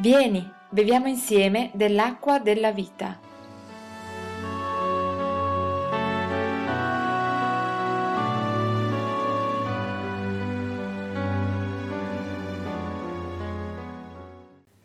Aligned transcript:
Vieni, 0.00 0.48
beviamo 0.68 1.08
insieme 1.08 1.72
dell'acqua 1.74 2.38
della 2.38 2.70
vita. 2.70 3.18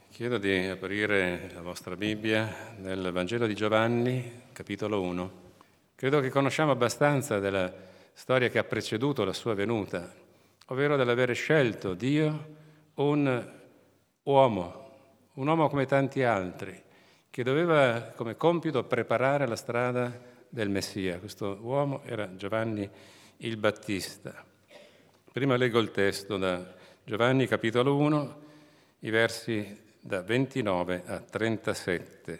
Chiedo 0.10 0.40
di 0.40 0.66
aprire 0.66 1.52
la 1.54 1.62
vostra 1.62 1.95
Bibbia 1.95 2.73
nel 2.77 3.12
Vangelo 3.12 3.45
di 3.45 3.54
Giovanni, 3.54 4.45
capitolo 4.52 5.00
1. 5.00 5.32
Credo 5.94 6.22
che 6.22 6.32
conosciamo 6.32 6.72
abbastanza 6.72 7.38
della 7.38 7.72
storia 8.14 8.50
che 8.50 8.58
ha 8.58 8.64
preceduto 8.64 9.23
la 9.23 9.34
sua 9.34 9.54
venuta, 9.54 10.12
ovvero 10.70 10.95
dell'avere 10.95 11.34
scelto 11.34 11.94
Dio 11.94 12.55
un 12.95 13.52
uomo 14.23 14.83
un 15.34 15.48
uomo 15.48 15.68
come 15.68 15.86
tanti 15.86 16.22
altri, 16.23 16.80
che 17.30 17.44
doveva 17.44 18.12
come 18.16 18.38
compito 18.38 18.84
preparare 18.84 19.48
la 19.48 19.55
strada 19.55 20.12
del 20.48 20.70
Messia. 20.70 21.18
Questo 21.18 21.58
uomo 21.62 22.04
era 22.04 22.36
Giovanni 22.36 22.88
il 23.38 23.58
Battista. 23.58 24.46
Prima 25.32 25.55
leggo 25.55 25.80
il 25.80 25.90
testo 25.90 26.38
da 26.38 26.64
Giovanni 27.04 27.48
capitolo 27.48 27.98
1, 27.98 28.41
i 29.00 29.10
versi 29.10 29.82
da 30.00 30.22
29 30.22 31.04
a 31.08 31.20
37. 31.20 32.40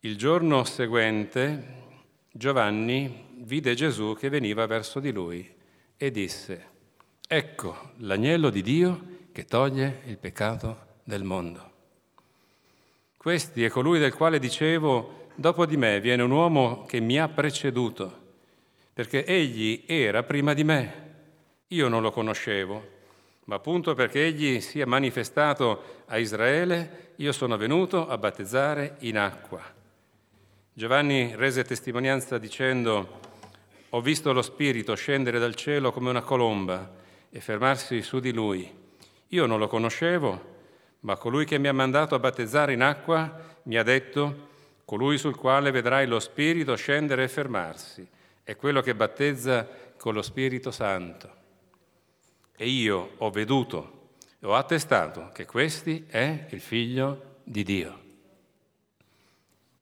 Il 0.00 0.16
giorno 0.16 0.64
seguente 0.64 1.76
Giovanni 2.32 3.26
vide 3.36 3.74
Gesù 3.74 4.16
che 4.18 4.28
veniva 4.28 4.66
verso 4.66 4.98
di 4.98 5.12
lui 5.12 5.48
e 5.96 6.10
disse, 6.10 6.66
ecco 7.28 7.92
l'agnello 7.98 8.50
di 8.50 8.62
Dio 8.62 9.02
che 9.30 9.44
toglie 9.44 10.00
il 10.06 10.18
peccato 10.18 10.86
del 11.08 11.24
mondo. 11.24 11.70
Questi 13.16 13.64
è 13.64 13.70
colui 13.70 13.98
del 13.98 14.12
quale 14.12 14.38
dicevo, 14.38 15.28
dopo 15.36 15.64
di 15.64 15.78
me 15.78 16.00
viene 16.00 16.22
un 16.22 16.30
uomo 16.30 16.84
che 16.84 17.00
mi 17.00 17.18
ha 17.18 17.28
preceduto, 17.28 18.26
perché 18.92 19.24
egli 19.24 19.84
era 19.86 20.22
prima 20.22 20.52
di 20.52 20.64
me. 20.64 21.06
Io 21.68 21.88
non 21.88 22.02
lo 22.02 22.10
conoscevo, 22.10 22.88
ma 23.44 23.54
appunto 23.54 23.94
perché 23.94 24.26
egli 24.26 24.60
si 24.60 24.80
è 24.80 24.84
manifestato 24.84 26.02
a 26.08 26.18
Israele, 26.18 27.12
io 27.16 27.32
sono 27.32 27.56
venuto 27.56 28.06
a 28.06 28.18
battezzare 28.18 28.96
in 28.98 29.16
acqua. 29.16 29.62
Giovanni 30.74 31.34
rese 31.34 31.64
testimonianza 31.64 32.36
dicendo, 32.36 33.20
ho 33.88 34.00
visto 34.02 34.34
lo 34.34 34.42
Spirito 34.42 34.94
scendere 34.94 35.38
dal 35.38 35.54
cielo 35.54 35.90
come 35.90 36.10
una 36.10 36.20
colomba 36.20 36.96
e 37.30 37.40
fermarsi 37.40 38.02
su 38.02 38.20
di 38.20 38.30
lui. 38.30 38.70
Io 39.28 39.46
non 39.46 39.58
lo 39.58 39.68
conoscevo, 39.68 40.56
ma 41.00 41.16
colui 41.16 41.44
che 41.44 41.58
mi 41.58 41.68
ha 41.68 41.72
mandato 41.72 42.14
a 42.14 42.18
battezzare 42.18 42.72
in 42.72 42.82
acqua 42.82 43.56
mi 43.64 43.76
ha 43.76 43.82
detto, 43.82 44.46
colui 44.84 45.18
sul 45.18 45.36
quale 45.36 45.70
vedrai 45.70 46.06
lo 46.06 46.18
Spirito 46.18 46.74
scendere 46.74 47.24
e 47.24 47.28
fermarsi, 47.28 48.06
è 48.42 48.56
quello 48.56 48.80
che 48.80 48.94
battezza 48.94 49.68
con 49.96 50.14
lo 50.14 50.22
Spirito 50.22 50.70
Santo. 50.70 51.36
E 52.56 52.66
io 52.68 53.12
ho 53.18 53.30
veduto 53.30 54.10
e 54.40 54.46
ho 54.46 54.54
attestato 54.54 55.30
che 55.32 55.44
questi 55.44 56.06
è 56.08 56.46
il 56.50 56.60
figlio 56.60 57.36
di 57.44 57.62
Dio. 57.62 58.00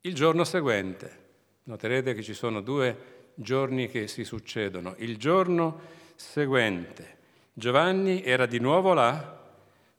Il 0.00 0.14
giorno 0.14 0.44
seguente, 0.44 1.24
noterete 1.64 2.14
che 2.14 2.22
ci 2.22 2.34
sono 2.34 2.60
due 2.60 3.30
giorni 3.34 3.88
che 3.88 4.08
si 4.08 4.24
succedono, 4.24 4.94
il 4.98 5.16
giorno 5.16 5.80
seguente 6.16 7.14
Giovanni 7.58 8.22
era 8.22 8.44
di 8.44 8.58
nuovo 8.58 8.92
là 8.92 9.35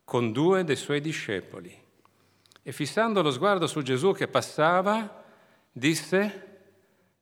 con 0.08 0.31
due 0.31 0.63
dei 0.63 0.78
suoi 0.78 1.01
discepoli 1.01 1.84
e 2.63 2.72
fissando 2.72 3.22
lo 3.22 3.29
sguardo 3.29 3.68
su 3.68 3.81
Gesù 3.81 4.13
che 4.13 4.29
passava, 4.29 5.22
disse, 5.69 6.45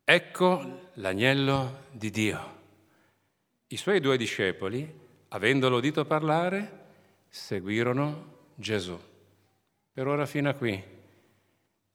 ecco 0.03 0.89
l'agnello 0.93 1.85
di 1.89 2.11
Dio. 2.11 2.61
I 3.65 3.77
suoi 3.77 3.99
due 3.99 4.17
discepoli, 4.17 4.87
avendolo 5.29 5.77
udito 5.77 6.05
parlare, 6.05 6.83
seguirono 7.27 8.33
Gesù. 8.53 8.95
Per 9.91 10.05
ora 10.05 10.27
fino 10.27 10.49
a 10.49 10.53
qui. 10.53 10.73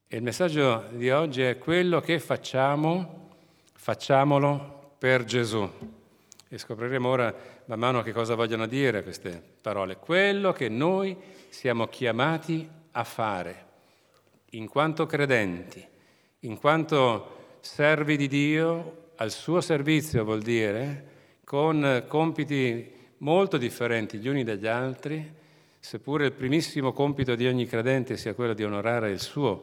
E 0.09 0.17
il 0.17 0.23
messaggio 0.25 0.89
di 0.91 1.09
oggi 1.11 1.43
è 1.43 1.57
quello 1.57 2.01
che 2.01 2.19
facciamo, 2.19 3.37
facciamolo 3.75 4.95
per 4.99 5.23
Gesù. 5.23 5.99
E 6.53 6.59
scopriremo 6.59 7.09
ora 7.09 7.33
man 7.67 7.79
mano 7.79 8.03
che 8.03 8.11
cosa 8.11 8.35
vogliono 8.35 8.67
dire 8.67 9.05
queste 9.05 9.41
parole. 9.61 9.99
Quello 9.99 10.51
che 10.51 10.69
noi 10.69 11.17
siamo 11.49 11.87
chiamati 11.87 12.69
a 12.91 13.05
fare, 13.05 13.67
in 14.51 14.67
quanto 14.67 15.07
credenti, 15.07 15.87
in 16.41 16.59
quanto 16.59 17.59
servi 17.61 18.17
di 18.17 18.27
Dio, 18.27 19.11
al 19.15 19.31
suo 19.31 19.61
servizio 19.61 20.25
vuol 20.25 20.43
dire, 20.43 21.05
con 21.45 22.07
compiti 22.09 22.95
molto 23.19 23.57
differenti 23.57 24.19
gli 24.19 24.27
uni 24.27 24.43
dagli 24.43 24.67
altri, 24.67 25.33
seppure 25.79 26.25
il 26.25 26.33
primissimo 26.33 26.93
compito 26.93 27.37
di 27.37 27.47
ogni 27.47 27.67
credente 27.67 28.17
sia 28.17 28.35
quello 28.35 28.55
di 28.55 28.65
onorare 28.65 29.13
il 29.13 29.21
suo, 29.21 29.63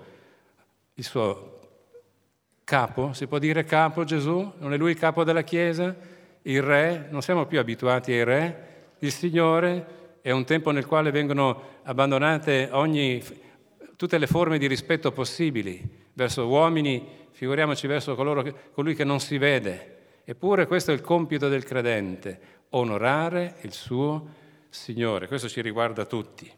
il 0.94 1.04
suo 1.04 1.60
capo, 2.64 3.12
si 3.12 3.28
può 3.28 3.40
dire 3.40 3.66
capo 3.66 4.06
Gesù? 4.06 4.54
Non 4.60 4.72
è 4.72 4.78
lui 4.78 4.92
il 4.92 4.98
capo 4.98 5.26
della 5.26 5.44
Chiesa? 5.44 6.16
Il 6.48 6.62
re, 6.62 7.08
non 7.10 7.22
siamo 7.22 7.46
più 7.46 7.60
abituati 7.60 8.12
ai 8.12 8.24
re, 8.24 8.68
il 9.00 9.12
Signore 9.12 9.96
è 10.22 10.32
un 10.32 10.46
tempo 10.46 10.72
nel 10.72 10.86
quale 10.86 11.12
vengono 11.12 11.80
abbandonate 11.84 12.70
ogni, 12.72 13.22
tutte 13.96 14.18
le 14.18 14.28
forme 14.28 14.58
di 14.58 14.68
rispetto 14.68 15.12
possibili 15.12 16.06
verso 16.14 16.48
uomini, 16.48 17.06
figuriamoci 17.32 17.86
verso 17.88 18.16
coloro, 18.16 18.44
colui 18.74 18.96
che 18.96 19.04
non 19.04 19.20
si 19.20 19.38
vede. 19.38 19.96
Eppure 20.24 20.68
questo 20.68 20.92
è 20.92 20.94
il 20.94 21.02
compito 21.02 21.48
del 21.48 21.64
credente, 21.64 22.40
onorare 22.70 23.56
il 23.62 23.72
suo 23.72 24.28
Signore. 24.70 25.28
Questo 25.28 25.48
ci 25.48 25.62
riguarda 25.62 26.06
tutti. 26.06 26.52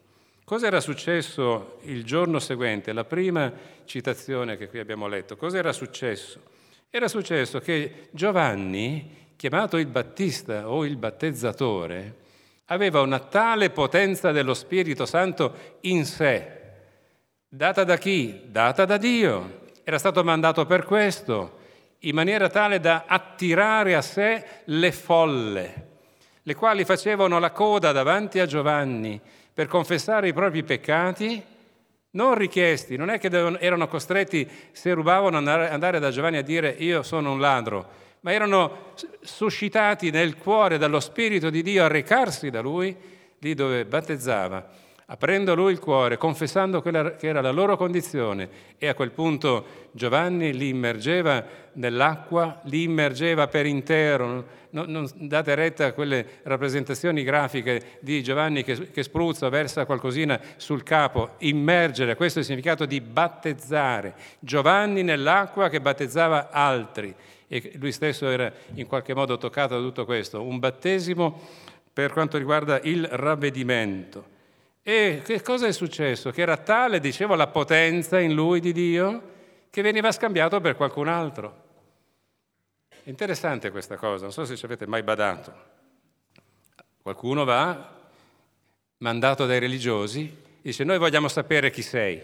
Cosa 0.43 0.67
era 0.67 0.79
successo 0.79 1.77
il 1.83 2.03
giorno 2.03 2.39
seguente, 2.39 2.93
la 2.93 3.03
prima 3.03 3.51
citazione 3.85 4.57
che 4.57 4.67
qui 4.67 4.79
abbiamo 4.79 5.07
letto? 5.07 5.35
Cosa 5.35 5.57
era 5.57 5.71
successo? 5.73 6.41
Era 6.89 7.07
successo 7.07 7.59
che 7.59 8.07
Giovanni 8.11 9.17
chiamato 9.39 9.77
il 9.77 9.85
Battista 9.85 10.69
o 10.69 10.83
il 10.83 10.97
battezzatore, 10.97 12.15
aveva 12.65 12.99
una 12.99 13.19
tale 13.19 13.69
potenza 13.69 14.33
dello 14.33 14.53
Spirito 14.53 15.05
Santo 15.05 15.77
in 15.81 16.03
sé, 16.03 16.57
data 17.47 17.85
da 17.85 17.95
chi? 17.95 18.41
Data 18.47 18.83
da 18.83 18.97
Dio. 18.97 19.61
Era 19.85 19.97
stato 19.97 20.25
mandato 20.25 20.65
per 20.65 20.83
questo, 20.83 21.57
in 21.99 22.15
maniera 22.15 22.49
tale 22.49 22.81
da 22.81 23.05
attirare 23.07 23.95
a 23.95 24.01
sé 24.01 24.43
le 24.65 24.91
folle, 24.91 25.87
le 26.43 26.55
quali 26.55 26.83
facevano 26.83 27.39
la 27.39 27.51
coda 27.51 27.93
davanti 27.93 28.41
a 28.41 28.45
Giovanni 28.45 29.21
per 29.53 29.67
confessare 29.67 30.27
i 30.27 30.33
propri 30.33 30.63
peccati, 30.63 31.41
non 32.11 32.35
richiesti, 32.35 32.97
non 32.97 33.09
è 33.09 33.17
che 33.19 33.29
erano 33.59 33.87
costretti, 33.87 34.45
se 34.73 34.91
rubavano, 34.91 35.37
andare 35.37 35.99
da 35.99 36.11
Giovanni 36.11 36.35
a 36.35 36.43
dire 36.43 36.75
io 36.77 37.03
sono 37.03 37.31
un 37.31 37.39
ladro, 37.39 38.07
ma 38.21 38.33
erano 38.33 38.93
suscitati 39.21 40.09
nel 40.11 40.35
cuore 40.37 40.77
dallo 40.77 40.99
Spirito 40.99 41.49
di 41.49 41.61
Dio 41.61 41.83
a 41.83 41.87
recarsi 41.87 42.49
da 42.49 42.61
Lui, 42.61 42.95
lì 43.39 43.53
dove 43.53 43.85
battezzava, 43.85 44.67
aprendo 45.05 45.55
Lui 45.55 45.71
il 45.71 45.79
cuore, 45.79 46.17
confessando 46.17 46.81
quella 46.81 47.15
che 47.15 47.27
era 47.27 47.39
la 47.41 47.51
loro 47.51 47.77
condizione 47.77 48.49
e 48.77 48.87
a 48.87 48.93
quel 48.93 49.11
punto 49.11 49.87
Giovanni 49.91 50.53
li 50.53 50.67
immergeva 50.67 51.43
nell'acqua, 51.73 52.59
li 52.63 52.83
immergeva 52.83 53.47
per 53.47 53.65
intero. 53.65 54.57
Non, 54.71 54.85
non 54.87 55.09
date 55.15 55.55
retta 55.55 55.87
a 55.87 55.91
quelle 55.93 56.41
rappresentazioni 56.43 57.23
grafiche 57.23 57.97
di 58.01 58.21
Giovanni 58.21 58.63
che, 58.63 58.91
che 58.91 59.01
spruzza, 59.01 59.49
versa 59.49 59.85
qualcosina 59.85 60.39
sul 60.57 60.83
capo, 60.83 61.31
immergere, 61.39 62.15
questo 62.15 62.37
è 62.37 62.41
il 62.41 62.47
significato 62.47 62.85
di 62.85 63.01
battezzare. 63.01 64.13
Giovanni 64.39 65.01
nell'acqua 65.01 65.69
che 65.69 65.81
battezzava 65.81 66.49
altri 66.51 67.15
e 67.51 67.71
lui 67.77 67.91
stesso 67.91 68.29
era 68.29 68.53
in 68.75 68.85
qualche 68.85 69.15
modo 69.15 69.37
toccato 69.39 69.75
da 69.75 69.81
tutto 69.81 70.05
questo, 70.05 70.43
un 70.43 70.59
battesimo 70.59 71.41
per 71.91 72.13
quanto 72.13 72.37
riguarda 72.37 72.79
il 72.83 73.07
ravvedimento. 73.07 74.37
E 74.83 75.21
che 75.25 75.41
cosa 75.41 75.65
è 75.65 75.71
successo? 75.71 76.29
Che 76.29 76.41
era 76.41 76.57
tale, 76.57 76.99
dicevo, 76.99 77.33
la 77.33 77.47
potenza 77.47 78.19
in 78.19 78.35
lui 78.35 78.59
di 78.59 78.71
Dio 78.71 79.37
che 79.71 79.81
veniva 79.81 80.11
scambiato 80.11 80.61
per 80.61 80.75
qualcun 80.75 81.07
altro. 81.07 81.67
Interessante 83.05 83.71
questa 83.71 83.97
cosa, 83.97 84.23
non 84.23 84.31
so 84.31 84.45
se 84.45 84.55
ci 84.55 84.65
avete 84.65 84.85
mai 84.85 85.01
badato. 85.01 85.53
Qualcuno 87.01 87.45
va, 87.45 87.97
mandato 88.97 89.47
dai 89.47 89.57
religiosi, 89.57 90.37
dice 90.61 90.83
noi 90.83 90.99
vogliamo 90.99 91.27
sapere 91.27 91.71
chi 91.71 91.81
sei. 91.81 92.21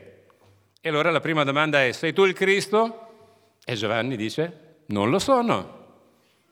E 0.80 0.90
allora 0.90 1.10
la 1.10 1.20
prima 1.20 1.44
domanda 1.44 1.84
è 1.84 1.92
sei 1.94 2.14
tu 2.14 2.26
il 2.26 2.34
Cristo? 2.34 3.02
E 3.66 3.74
Giovanni 3.74 4.16
dice 4.16 4.65
non 4.88 5.10
lo 5.10 5.20
sono. 5.20 5.74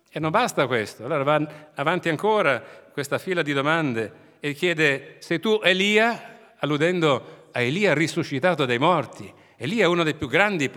E 0.10 0.20
non 0.20 0.32
basta 0.32 0.68
questo. 0.68 1.06
Allora 1.06 1.24
va 1.24 1.48
avanti 1.76 2.10
ancora 2.10 2.62
questa 2.92 3.18
fila 3.18 3.42
di 3.42 3.54
domande 3.54 4.12
e 4.40 4.54
chiede, 4.54 5.16
sei 5.20 5.40
tu 5.40 5.60
Elia? 5.64 6.32
alludendo 6.64 7.50
a 7.52 7.62
Elia 7.62 7.94
risuscitato 7.94 8.66
dai 8.66 8.80
morti. 8.80 9.32
Elia 9.58 9.84
è 9.84 9.88
uno 9.88 10.04
dei 10.04 10.16
più 10.16 10.28
grandi 10.28 10.72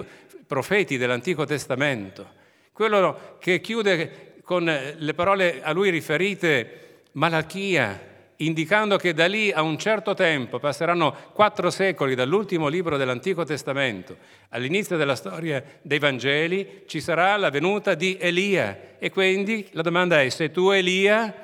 profeti 0.47 0.97
dell'Antico 0.97 1.44
Testamento, 1.44 2.29
quello 2.73 3.37
che 3.38 3.61
chiude 3.61 4.41
con 4.43 4.64
le 4.64 5.14
parole 5.14 5.62
a 5.62 5.73
lui 5.73 5.91
riferite 5.91 7.03
Malachia, 7.12 8.16
indicando 8.38 8.97
che 8.97 9.15
da 9.15 9.27
lì 9.27 9.50
a 9.50 9.62
un 9.62 9.79
certo 9.79 10.15
tempo 10.15 10.59
passeranno 10.59 11.15
quattro 11.33 11.71
secoli 11.71 12.15
dall'ultimo 12.15 12.69
libro 12.69 12.97
dell'Antico 12.97 13.44
Testamento. 13.44 14.17
All'inizio 14.50 14.97
della 14.97 15.17
storia 15.17 15.62
dei 15.83 15.99
Vangeli 15.99 16.83
ci 16.87 17.00
sarà 17.00 17.37
la 17.37 17.50
venuta 17.50 17.94
di 17.94 18.17
Elia. 18.21 18.97
E 18.99 19.11
quindi 19.11 19.67
la 19.73 19.83
domanda 19.83 20.21
è 20.21 20.29
se 20.29 20.50
tu 20.50 20.71
Elia? 20.71 21.35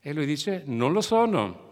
E 0.00 0.12
lui 0.12 0.26
dice 0.26 0.62
non 0.66 0.92
lo 0.92 1.00
sono. 1.00 1.64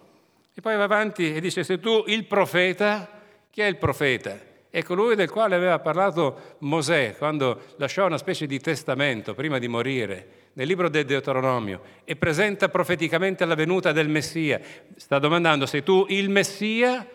E 0.54 0.60
poi 0.60 0.76
va 0.76 0.84
avanti 0.84 1.34
e 1.34 1.40
dice 1.40 1.62
se 1.62 1.78
tu 1.78 2.04
il 2.06 2.24
profeta? 2.24 3.08
Chi 3.50 3.60
è 3.60 3.66
il 3.66 3.76
profeta? 3.76 4.36
È 4.70 4.82
colui 4.82 5.14
del 5.14 5.30
quale 5.30 5.54
aveva 5.54 5.78
parlato 5.78 6.56
Mosè 6.58 7.14
quando 7.16 7.60
lasciò 7.76 8.06
una 8.06 8.18
specie 8.18 8.46
di 8.46 8.58
testamento 8.58 9.34
prima 9.34 9.58
di 9.58 9.68
morire 9.68 10.43
nel 10.54 10.66
libro 10.66 10.88
del 10.88 11.04
Deuteronomio 11.04 11.82
e 12.04 12.16
presenta 12.16 12.68
profeticamente 12.68 13.44
la 13.44 13.54
venuta 13.54 13.92
del 13.92 14.08
Messia. 14.08 14.60
Sta 14.96 15.18
domandando 15.18 15.66
sei 15.66 15.82
tu 15.82 16.06
il 16.08 16.30
Messia? 16.30 17.08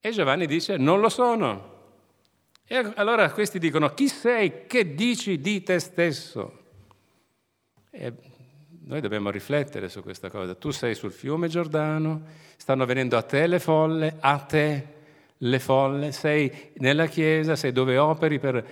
E 0.00 0.10
Giovanni 0.10 0.46
dice 0.46 0.76
non 0.76 1.00
lo 1.00 1.08
sono. 1.08 1.74
E 2.66 2.92
allora 2.96 3.30
questi 3.30 3.58
dicono 3.58 3.94
chi 3.94 4.08
sei? 4.08 4.66
Che 4.66 4.94
dici 4.94 5.40
di 5.40 5.62
te 5.62 5.78
stesso? 5.78 6.64
E 7.90 8.12
noi 8.84 9.00
dobbiamo 9.00 9.30
riflettere 9.30 9.88
su 9.88 10.02
questa 10.02 10.30
cosa. 10.30 10.54
Tu 10.54 10.70
sei 10.70 10.94
sul 10.94 11.12
fiume 11.12 11.48
Giordano, 11.48 12.22
stanno 12.56 12.84
venendo 12.84 13.16
a 13.16 13.22
te 13.22 13.46
le 13.46 13.58
folle, 13.58 14.16
a 14.20 14.38
te 14.38 14.94
le 15.38 15.58
folle, 15.58 16.12
sei 16.12 16.70
nella 16.76 17.06
Chiesa, 17.06 17.56
sei 17.56 17.72
dove 17.72 17.98
operi 17.98 18.38
per, 18.38 18.64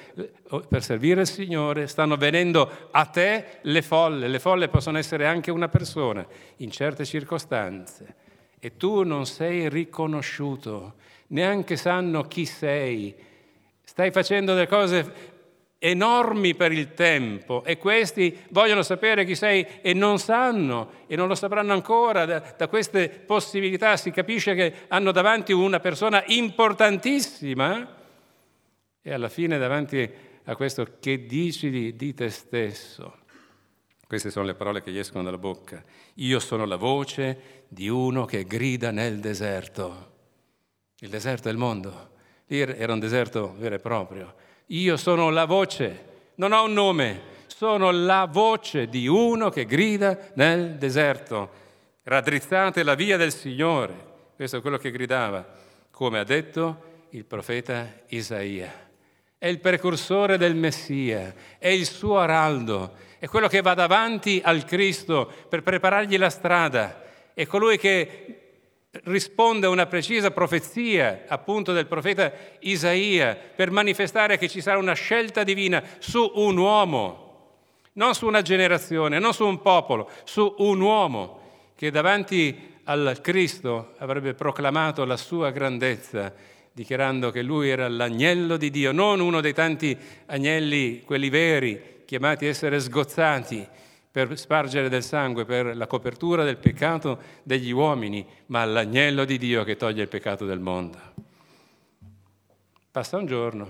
per, 0.69 0.83
servire 0.83 1.23
il 1.23 1.27
Signore, 1.27 1.87
stanno 1.87 2.17
venendo 2.17 2.89
a 2.91 3.05
te 3.05 3.59
le 3.63 3.83
folle, 3.83 4.29
le 4.29 4.39
folle 4.39 4.69
possono 4.69 4.97
essere 4.97 5.27
anche 5.27 5.51
una 5.51 5.69
persona 5.69 6.27
in 6.57 6.71
certe 6.71 7.05
circostanze. 7.05 8.23
E 8.59 8.77
tu 8.77 9.03
non 9.03 9.27
sei 9.27 9.69
riconosciuto, 9.69 10.95
neanche 11.29 11.77
sanno 11.77 12.23
chi 12.23 12.47
sei, 12.47 13.15
stai 13.85 14.11
facendo 14.11 14.55
delle 14.55 14.67
cose 14.67 15.34
enormi 15.85 16.55
per 16.55 16.73
il 16.73 16.95
tempo 16.95 17.63
e 17.63 17.77
questi 17.77 18.35
vogliono 18.49 18.83
sapere 18.83 19.27
chi 19.27 19.35
sei 19.35 19.67
e 19.83 19.93
non 19.93 20.19
sanno 20.19 21.03
e 21.07 21.15
non 21.15 21.29
lo 21.29 21.35
sapranno 21.35 21.75
ancora. 21.75 22.25
Da, 22.25 22.55
da, 22.57 22.69
queste 22.69 23.11
possibilità 23.11 23.99
si 23.99 24.11
capisce 24.11 24.55
che 24.55 24.73
hanno 24.89 25.13
davanti 25.13 25.53
una 25.53 25.81
persona 25.81 26.25
importantissima 26.29 27.97
e 29.03 29.13
alla 29.13 29.29
fine 29.29 29.59
davanti 29.59 30.11
a 30.45 30.57
questo 30.57 30.97
che 31.01 31.27
dici 31.27 31.69
di, 31.69 31.95
di 31.95 32.15
te 32.15 32.31
stesso. 32.31 33.19
Queste 34.07 34.31
sono 34.31 34.47
le 34.47 34.55
parole 34.55 34.83
che 34.83 34.91
gli 34.91 34.99
escono 34.99 35.23
dalla 35.23 35.37
bocca. 35.37 35.85
Io 36.15 36.39
sono 36.39 36.65
la 36.65 36.77
voce 36.77 37.65
di 37.69 37.89
uno 37.89 38.25
che 38.25 38.45
grida 38.45 38.91
nel 38.91 39.21
deserto. 39.21 40.13
Il 41.01 41.11
deserto 41.11 41.49
è 41.49 41.53
il 41.53 41.59
mondo. 41.59 42.13
Lì 42.47 42.61
era 42.61 42.95
un 42.95 43.01
deserto 43.01 43.55
vero 43.59 43.75
e 43.75 43.81
proprio 43.81 44.35
io 44.67 44.97
sono 44.97 45.31
la 45.31 45.45
voce, 45.45 46.05
non 46.37 46.53
ho 46.53 46.65
un 46.65 46.73
nome, 46.73 47.21
sono 47.47 47.91
la 47.91 48.27
voce 48.31 48.89
di 48.89 49.07
uno 49.07 49.51
che 49.51 49.67
grida 49.67 50.19
nel 50.35 50.77
deserto. 50.77 51.63
Raddrizzate 52.03 52.83
la 52.83 52.95
via 52.95 53.17
del 53.17 53.33
Signore. 53.33 54.13
Questo 54.35 54.57
è 54.57 54.61
quello 54.61 54.79
che 54.79 54.91
gridava, 54.91 55.47
come 55.91 56.19
ha 56.19 56.25
detto 56.25 57.07
il 57.11 57.25
profeta 57.25 57.87
Isaia. 58.09 58.83
È 59.39 59.47
il 59.47 59.61
precursore 59.61 60.39
del 60.39 60.55
Messia, 60.55 61.35
è 61.59 61.69
il 61.69 61.87
suo 61.87 62.19
araldo, 62.19 62.95
è 63.19 63.27
quello 63.27 63.47
che 63.47 63.61
va 63.61 63.75
davanti 63.75 64.41
al 64.43 64.65
Cristo 64.65 65.31
per 65.49 65.63
preparargli 65.63 66.17
la 66.17 66.31
strada, 66.31 67.03
è 67.35 67.47
colui 67.47 67.79
che 67.79 68.44
risponde 69.05 69.67
a 69.67 69.71
una 69.71 69.87
precisa 69.87 70.31
profezia 70.31 71.25
appunto 71.27 71.73
del 71.73 71.87
profeta 71.87 72.33
Isaia 72.61 73.37
per 73.37 73.71
manifestare 73.71 74.39
che 74.39 74.49
ci 74.49 74.61
sarà 74.61 74.79
una 74.79 74.95
scelta 74.95 75.43
divina 75.43 75.83
su 75.99 76.33
un 76.37 76.57
uomo, 76.57 77.23
non 77.95 78.15
su 78.15 78.27
una 78.27 78.43
generazione, 78.43 79.19
non 79.19 79.35
su 79.35 79.47
un 79.47 79.61
popolo, 79.61 80.11
su 80.25 80.55
un 80.59 80.81
uomo 80.81 81.41
che 81.75 81.91
davanti 81.91 82.73
al 82.85 83.19
Cristo 83.21 83.95
avrebbe 83.99 84.35
proclamato 84.35 85.05
la 85.05 85.17
sua 85.17 85.51
grandezza, 85.51 86.33
dichiarando 86.73 87.31
che 87.31 87.43
lui 87.43 87.71
era 87.71 87.89
l'agnello 87.89 88.57
di 88.57 88.71
Dio, 88.71 88.93
non 88.93 89.21
uno 89.21 89.41
dei 89.41 89.55
tanti 89.55 89.97
agnelli, 90.27 91.03
quelli 91.05 91.31
veri, 91.31 92.03
chiamati 92.05 92.47
a 92.47 92.49
essere 92.49 92.81
sgozzati, 92.81 93.67
per 94.15 94.39
spargere 94.39 94.89
del 94.89 95.03
sangue, 95.03 95.45
per 95.45 95.77
la 95.77 95.89
copertura 95.89 96.45
del 96.45 96.57
peccato 96.57 97.19
degli 97.43 97.73
uomini, 97.73 98.25
ma 98.47 98.65
l'agnello 98.65 99.25
di 99.25 99.39
Dio 99.39 99.65
che 99.65 99.75
toglie 99.75 100.03
il 100.03 100.09
peccato 100.09 100.45
del 100.45 100.61
mondo. 100.61 101.01
Passa 102.93 103.17
un 103.17 103.27
giorno, 103.27 103.69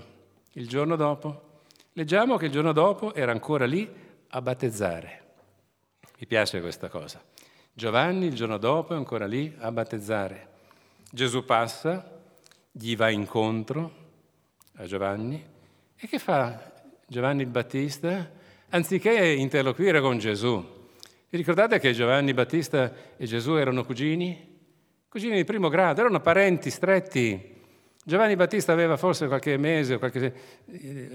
il 0.51 0.67
giorno 0.67 0.95
dopo, 0.95 1.61
leggiamo 1.93 2.37
che 2.37 2.45
il 2.45 2.51
giorno 2.51 2.73
dopo 2.73 3.15
era 3.15 3.31
ancora 3.31 3.65
lì 3.65 3.91
a 4.27 4.39
battezzare. 4.39 5.23
Mi 6.19 6.27
piace 6.27 6.61
questa 6.61 6.89
cosa. 6.89 7.19
Giovanni 7.73 8.27
il 8.27 8.35
giorno 8.35 8.59
dopo 8.59 8.93
è 8.93 8.97
ancora 8.97 9.25
lì 9.25 9.51
a 9.57 9.71
battezzare. 9.71 10.49
Gesù 11.09 11.43
passa, 11.43 12.19
gli 12.71 12.95
va 12.95 13.09
incontro 13.09 13.93
a 14.75 14.85
Giovanni 14.85 15.43
e 15.95 16.07
che 16.07 16.19
fa 16.19 16.71
Giovanni 17.07 17.41
il 17.41 17.49
Battista? 17.49 18.43
Anziché 18.69 19.11
interloquire 19.31 20.01
con 20.01 20.17
Gesù. 20.17 20.73
Vi 21.29 21.37
ricordate 21.37 21.79
che 21.79 21.93
Giovanni 21.93 22.33
Battista 22.33 22.93
e 23.17 23.25
Gesù 23.25 23.55
erano 23.55 23.83
cugini? 23.83 24.53
Cugini 25.09 25.35
di 25.35 25.43
primo 25.43 25.69
grado, 25.69 26.01
erano 26.01 26.19
parenti 26.19 26.69
stretti. 26.69 27.53
Giovanni 28.03 28.35
Battista 28.35 28.71
aveva 28.71 28.97
forse 28.97 29.27
qualche 29.27 29.57
mese 29.57 29.95
o 29.95 29.99
qualche 29.99 30.33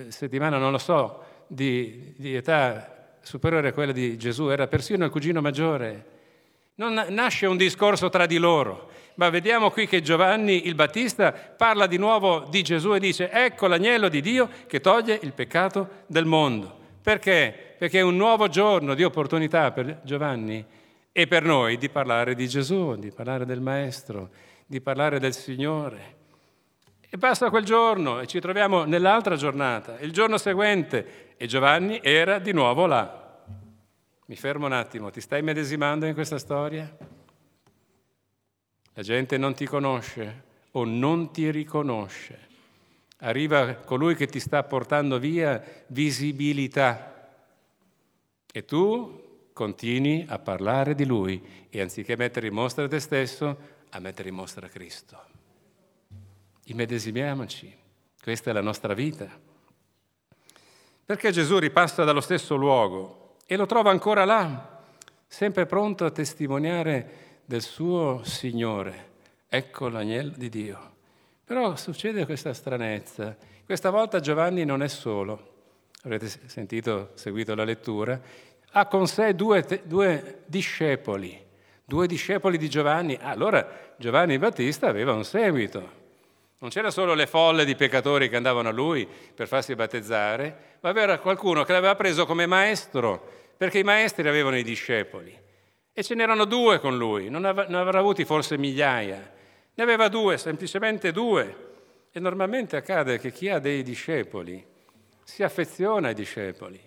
settimana, 0.09 0.59
non 0.59 0.73
lo 0.73 0.79
so, 0.79 1.23
di, 1.47 2.13
di 2.17 2.35
età 2.35 3.19
superiore 3.23 3.69
a 3.69 3.73
quella 3.73 3.93
di 3.93 4.17
Gesù, 4.17 4.49
era 4.49 4.67
persino 4.67 5.05
il 5.05 5.11
cugino 5.11 5.41
maggiore. 5.41 6.19
Non 6.77 7.07
nasce 7.11 7.47
un 7.47 7.57
discorso 7.57 8.09
tra 8.09 8.27
di 8.27 8.39
loro, 8.39 8.91
ma 9.15 9.29
vediamo 9.29 9.71
qui 9.71 9.87
che 9.87 10.01
Giovanni 10.01 10.67
il 10.67 10.75
Battista 10.75 11.31
parla 11.33 11.87
di 11.87 11.99
nuovo 11.99 12.47
di 12.49 12.63
Gesù 12.63 12.95
e 12.95 12.99
dice, 12.99 13.31
ecco 13.31 13.67
l'agnello 13.67 14.09
di 14.09 14.21
Dio 14.21 14.49
che 14.67 14.81
toglie 14.81 15.19
il 15.23 15.33
peccato 15.33 16.05
del 16.07 16.25
mondo. 16.25 16.80
Perché? 17.03 17.75
Perché 17.79 18.01
è 18.01 18.03
un 18.03 18.17
nuovo 18.17 18.49
giorno 18.49 18.95
di 18.95 19.05
opportunità 19.05 19.73
per 19.73 20.01
Giovanni 20.05 20.65
e 21.13 21.27
per 21.27 21.45
noi 21.45 21.79
di 21.79 21.89
parlare 21.89 22.35
di 22.35 22.47
Gesù, 22.47 22.95
di 22.97 23.11
parlare 23.11 23.47
del 23.47 23.61
Maestro, 23.61 24.31
di 24.67 24.81
parlare 24.81 25.19
del 25.19 25.35
Signore. 25.35 26.19
E 27.09 27.17
passa 27.17 27.51
quel 27.51 27.65
giorno 27.65 28.21
e 28.21 28.27
ci 28.27 28.39
troviamo 28.39 28.85
nell'altra 28.85 29.35
giornata, 29.35 29.99
il 30.01 30.13
giorno 30.13 30.37
seguente, 30.37 31.35
e 31.37 31.47
Giovanni 31.47 32.01
era 32.03 32.39
di 32.39 32.53
nuovo 32.53 32.87
là. 32.87 33.45
Mi 34.27 34.37
fermo 34.37 34.67
un 34.67 34.73
attimo, 34.73 35.11
ti 35.11 35.21
stai 35.21 35.43
medesimando 35.43 36.07
in 36.07 36.15
questa 36.15 36.39
storia? 36.39 36.97
La 38.93 39.03
gente 39.03 39.39
non 39.39 39.55
ti 39.55 39.65
conosce 39.65 40.45
o 40.73 40.85
non 40.85 41.33
ti 41.33 41.51
riconosce 41.51 42.49
arriva 43.21 43.75
colui 43.75 44.15
che 44.15 44.27
ti 44.27 44.41
sta 44.41 44.63
portando 44.63 45.19
via 45.19 45.63
visibilità 45.89 47.11
e 48.53 48.65
tu 48.65 49.49
continui 49.53 50.25
a 50.29 50.39
parlare 50.39 50.95
di 50.95 51.05
lui 51.05 51.67
e 51.69 51.81
anziché 51.81 52.17
mettere 52.17 52.47
in 52.47 52.55
mostra 52.55 52.89
te 52.89 53.01
stesso, 53.01 53.59
a 53.91 53.99
mettere 53.99 54.29
in 54.29 54.35
mostra 54.35 54.69
Cristo. 54.69 55.19
Immedesimiamoci, 56.65 57.77
questa 58.23 58.51
è 58.51 58.53
la 58.53 58.63
nostra 58.63 58.95
vita. 58.95 59.29
Perché 61.05 61.33
Gesù 61.33 61.59
ripassa 61.59 62.05
dallo 62.05 62.21
stesso 62.21 62.55
luogo 62.55 63.37
e 63.45 63.57
lo 63.57 63.67
trova 63.67 63.91
ancora 63.91 64.25
là, 64.25 64.83
sempre 65.27 65.67
pronto 65.67 66.05
a 66.05 66.11
testimoniare 66.11 67.43
del 67.45 67.63
suo 67.63 68.23
Signore. 68.25 69.09
Ecco 69.49 69.89
l'agnello 69.89 70.35
di 70.37 70.49
Dio. 70.49 70.99
Però 71.51 71.75
succede 71.75 72.27
questa 72.27 72.55
stranezza. 72.55 73.37
Questa 73.67 73.91
volta 73.91 74.21
Giovanni 74.21 74.65
non 74.65 74.85
è 74.85 74.87
solo, 74.87 75.55
avrete 76.05 76.29
sentito, 76.47 77.11
seguito 77.15 77.57
la 77.57 77.65
lettura, 77.65 78.21
ha 78.71 78.87
con 78.87 79.09
sé 79.09 79.35
due, 79.35 79.83
due 79.83 80.43
discepoli, 80.47 81.37
due 81.85 82.07
discepoli 82.07 82.57
di 82.57 82.71
Giovanni. 82.71 83.19
Allora 83.21 83.67
Giovanni 83.97 84.39
Battista 84.39 84.87
aveva 84.87 85.13
un 85.13 85.25
seguito. 85.25 85.91
Non 86.59 86.71
c'era 86.71 86.93
solo 86.93 87.15
le 87.15 87.27
folle 87.27 87.65
di 87.65 87.75
peccatori 87.75 88.29
che 88.29 88.37
andavano 88.37 88.69
a 88.69 88.73
lui 88.73 89.05
per 89.35 89.49
farsi 89.49 89.75
battezzare, 89.75 90.77
ma 90.83 90.89
aveva 90.89 91.19
qualcuno 91.19 91.65
che 91.65 91.73
l'aveva 91.73 91.97
preso 91.97 92.27
come 92.27 92.47
maestro, 92.47 93.29
perché 93.57 93.81
i 93.81 93.83
maestri 93.83 94.29
avevano 94.29 94.57
i 94.57 94.63
discepoli. 94.63 95.37
E 95.93 96.03
ce 96.05 96.15
n'erano 96.15 96.45
due 96.45 96.79
con 96.79 96.97
lui, 96.97 97.29
non, 97.29 97.45
av- 97.45 97.67
non 97.67 97.81
avrà 97.81 97.99
avuti 97.99 98.25
forse 98.25 98.57
migliaia 98.57 99.39
Ne 99.75 99.83
aveva 99.83 100.09
due, 100.09 100.39
semplicemente 100.39 101.13
due. 101.13 101.69
E 102.13 102.19
normalmente 102.19 102.77
accade 102.77 103.19
che 103.19 103.31
chi 103.31 103.49
ha 103.49 103.59
dei 103.59 103.83
discepoli 103.83 104.67
si 105.23 105.43
affeziona 105.43 106.09
ai 106.09 106.15
discepoli. 106.15 106.81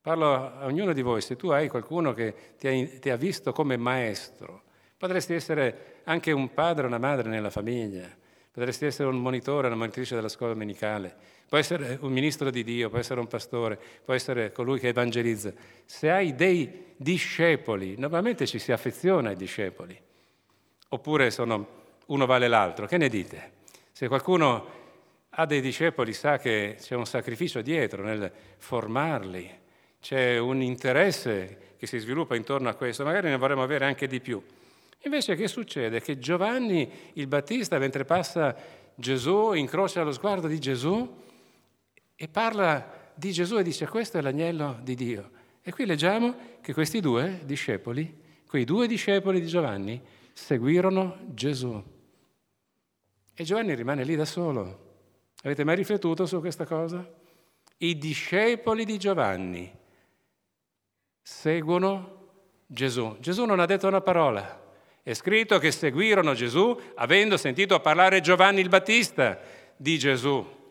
Parlo 0.00 0.34
a 0.34 0.66
ognuno 0.66 0.92
di 0.92 1.02
voi, 1.02 1.20
se 1.20 1.34
tu 1.34 1.48
hai 1.48 1.68
qualcuno 1.68 2.12
che 2.12 2.34
ti 2.58 2.68
ha, 2.68 2.98
ti 3.00 3.10
ha 3.10 3.16
visto 3.16 3.52
come 3.52 3.76
maestro, 3.76 4.62
potresti 4.98 5.34
essere 5.34 6.00
anche 6.04 6.30
un 6.30 6.52
padre 6.52 6.84
o 6.84 6.88
una 6.88 6.98
madre 6.98 7.28
nella 7.28 7.50
famiglia, 7.50 8.06
potresti 8.50 8.84
essere 8.84 9.08
un 9.08 9.20
monitore, 9.20 9.66
una 9.66 9.76
monitrice 9.76 10.14
della 10.14 10.28
scuola 10.28 10.52
domenicale, 10.52 11.16
può 11.48 11.58
essere 11.58 11.98
un 12.02 12.12
ministro 12.12 12.50
di 12.50 12.62
Dio, 12.62 12.90
può 12.90 12.98
essere 12.98 13.18
un 13.18 13.26
pastore, 13.26 13.78
può 14.04 14.14
essere 14.14 14.52
colui 14.52 14.78
che 14.78 14.88
evangelizza. 14.88 15.52
Se 15.84 16.10
hai 16.10 16.34
dei 16.34 16.92
discepoli, 16.96 17.96
normalmente 17.98 18.46
ci 18.46 18.58
si 18.58 18.72
affeziona 18.72 19.30
ai 19.30 19.36
discepoli, 19.36 20.00
oppure 20.90 21.30
sono, 21.30 21.83
uno 22.06 22.26
vale 22.26 22.48
l'altro, 22.48 22.86
che 22.86 22.96
ne 22.96 23.08
dite? 23.08 23.52
Se 23.92 24.08
qualcuno 24.08 24.66
ha 25.30 25.46
dei 25.46 25.60
discepoli 25.60 26.12
sa 26.12 26.38
che 26.38 26.76
c'è 26.80 26.94
un 26.94 27.06
sacrificio 27.06 27.60
dietro 27.60 28.02
nel 28.02 28.30
formarli, 28.58 29.50
c'è 30.00 30.38
un 30.38 30.62
interesse 30.62 31.74
che 31.76 31.86
si 31.86 31.98
sviluppa 31.98 32.36
intorno 32.36 32.68
a 32.68 32.74
questo, 32.74 33.04
magari 33.04 33.28
ne 33.28 33.36
vorremmo 33.36 33.62
avere 33.62 33.84
anche 33.84 34.06
di 34.06 34.20
più. 34.20 34.42
Invece 35.04 35.34
che 35.34 35.48
succede? 35.48 36.00
Che 36.00 36.18
Giovanni 36.18 36.90
il 37.14 37.26
Battista, 37.26 37.78
mentre 37.78 38.04
passa 38.04 38.54
Gesù, 38.94 39.52
incrocia 39.52 40.02
lo 40.02 40.12
sguardo 40.12 40.46
di 40.46 40.58
Gesù 40.58 41.22
e 42.16 42.28
parla 42.28 43.12
di 43.14 43.32
Gesù 43.32 43.58
e 43.58 43.62
dice 43.62 43.86
questo 43.86 44.18
è 44.18 44.20
l'agnello 44.20 44.78
di 44.82 44.94
Dio. 44.94 45.30
E 45.62 45.72
qui 45.72 45.84
leggiamo 45.86 46.58
che 46.60 46.72
questi 46.72 47.00
due 47.00 47.40
discepoli, 47.44 48.22
quei 48.46 48.64
due 48.64 48.86
discepoli 48.86 49.40
di 49.40 49.46
Giovanni, 49.46 50.00
seguirono 50.32 51.18
Gesù. 51.26 51.93
E 53.36 53.42
Giovanni 53.42 53.74
rimane 53.74 54.04
lì 54.04 54.14
da 54.14 54.24
solo. 54.24 54.92
Avete 55.42 55.64
mai 55.64 55.74
riflettuto 55.74 56.24
su 56.24 56.38
questa 56.38 56.64
cosa? 56.64 57.04
I 57.78 57.98
discepoli 57.98 58.84
di 58.84 58.96
Giovanni 58.96 59.70
seguono 61.20 62.22
Gesù. 62.66 63.16
Gesù 63.18 63.44
non 63.44 63.58
ha 63.58 63.66
detto 63.66 63.88
una 63.88 64.00
parola. 64.00 64.62
È 65.02 65.12
scritto 65.14 65.58
che 65.58 65.72
seguirono 65.72 66.32
Gesù 66.34 66.80
avendo 66.94 67.36
sentito 67.36 67.80
parlare 67.80 68.20
Giovanni 68.20 68.60
il 68.60 68.68
Battista 68.68 69.38
di 69.76 69.98
Gesù. 69.98 70.62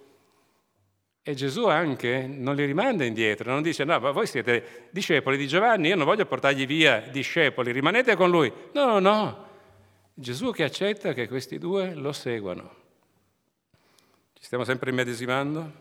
E 1.22 1.34
Gesù 1.36 1.67
anche 1.67 2.25
non 2.27 2.55
li 2.55 2.65
rimanda 2.65 3.05
indietro, 3.05 3.51
non 3.51 3.62
dice 3.62 3.84
no, 3.84 4.00
ma 4.00 4.12
voi 4.12 4.25
siete 4.25 4.88
discepoli 4.91 5.38
di 5.38 5.48
Giovanni, 5.48 5.89
io 5.89 5.96
non 5.96 6.05
voglio 6.05 6.25
portargli 6.25 6.65
via 6.65 7.00
discepoli, 7.12 7.72
rimanete 7.72 8.15
con 8.15 8.29
lui. 8.29 8.51
No, 8.74 8.86
no, 8.86 9.00
no. 9.00 9.51
Gesù 10.15 10.51
che 10.51 10.63
accetta 10.63 11.12
che 11.13 11.27
questi 11.27 11.58
due 11.58 11.96
lo 11.96 12.12
seguano. 12.12 12.82
Ci 14.34 14.43
stiamo 14.43 14.63
sempre 14.63 14.91
immedesimando? 14.91 15.72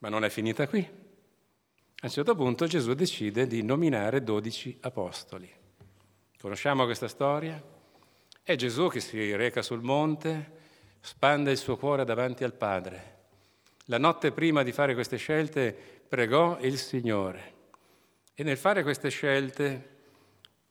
Ma 0.00 0.08
non 0.08 0.24
è 0.24 0.28
finita 0.28 0.66
qui. 0.66 0.80
A 0.80 2.06
un 2.06 2.10
certo 2.10 2.34
punto 2.34 2.66
Gesù 2.66 2.94
decide 2.94 3.46
di 3.46 3.62
nominare 3.62 4.24
dodici 4.24 4.76
apostoli. 4.80 5.50
Conosciamo 6.40 6.84
questa 6.84 7.06
storia? 7.06 7.62
È 8.42 8.56
Gesù 8.56 8.88
che 8.88 8.98
si 8.98 9.36
reca 9.36 9.62
sul 9.62 9.82
monte, 9.82 10.62
spande 11.00 11.52
il 11.52 11.58
suo 11.58 11.76
cuore 11.76 12.04
davanti 12.04 12.42
al 12.42 12.54
Padre. 12.54 13.12
La 13.86 13.98
notte 13.98 14.32
prima 14.32 14.64
di 14.64 14.72
fare 14.72 14.94
queste 14.94 15.16
scelte 15.16 15.74
pregò 16.08 16.58
il 16.60 16.76
Signore. 16.76 17.52
E 18.34 18.42
nel 18.42 18.56
fare 18.56 18.82
queste 18.82 19.10
scelte 19.10 19.93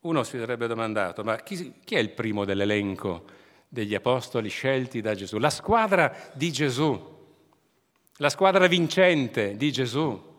uno 0.04 0.22
si 0.22 0.38
sarebbe 0.38 0.66
domandato, 0.66 1.22
ma 1.22 1.36
chi, 1.36 1.74
chi 1.84 1.96
è 1.96 1.98
il 1.98 2.10
primo 2.10 2.44
dell'elenco 2.46 3.24
degli 3.68 3.94
apostoli 3.94 4.48
scelti 4.48 5.00
da 5.00 5.14
Gesù? 5.14 5.38
La 5.38 5.50
squadra 5.50 6.14
di 6.32 6.50
Gesù, 6.50 7.12
la 8.16 8.30
squadra 8.30 8.66
vincente 8.66 9.56
di 9.56 9.70
Gesù 9.70 10.32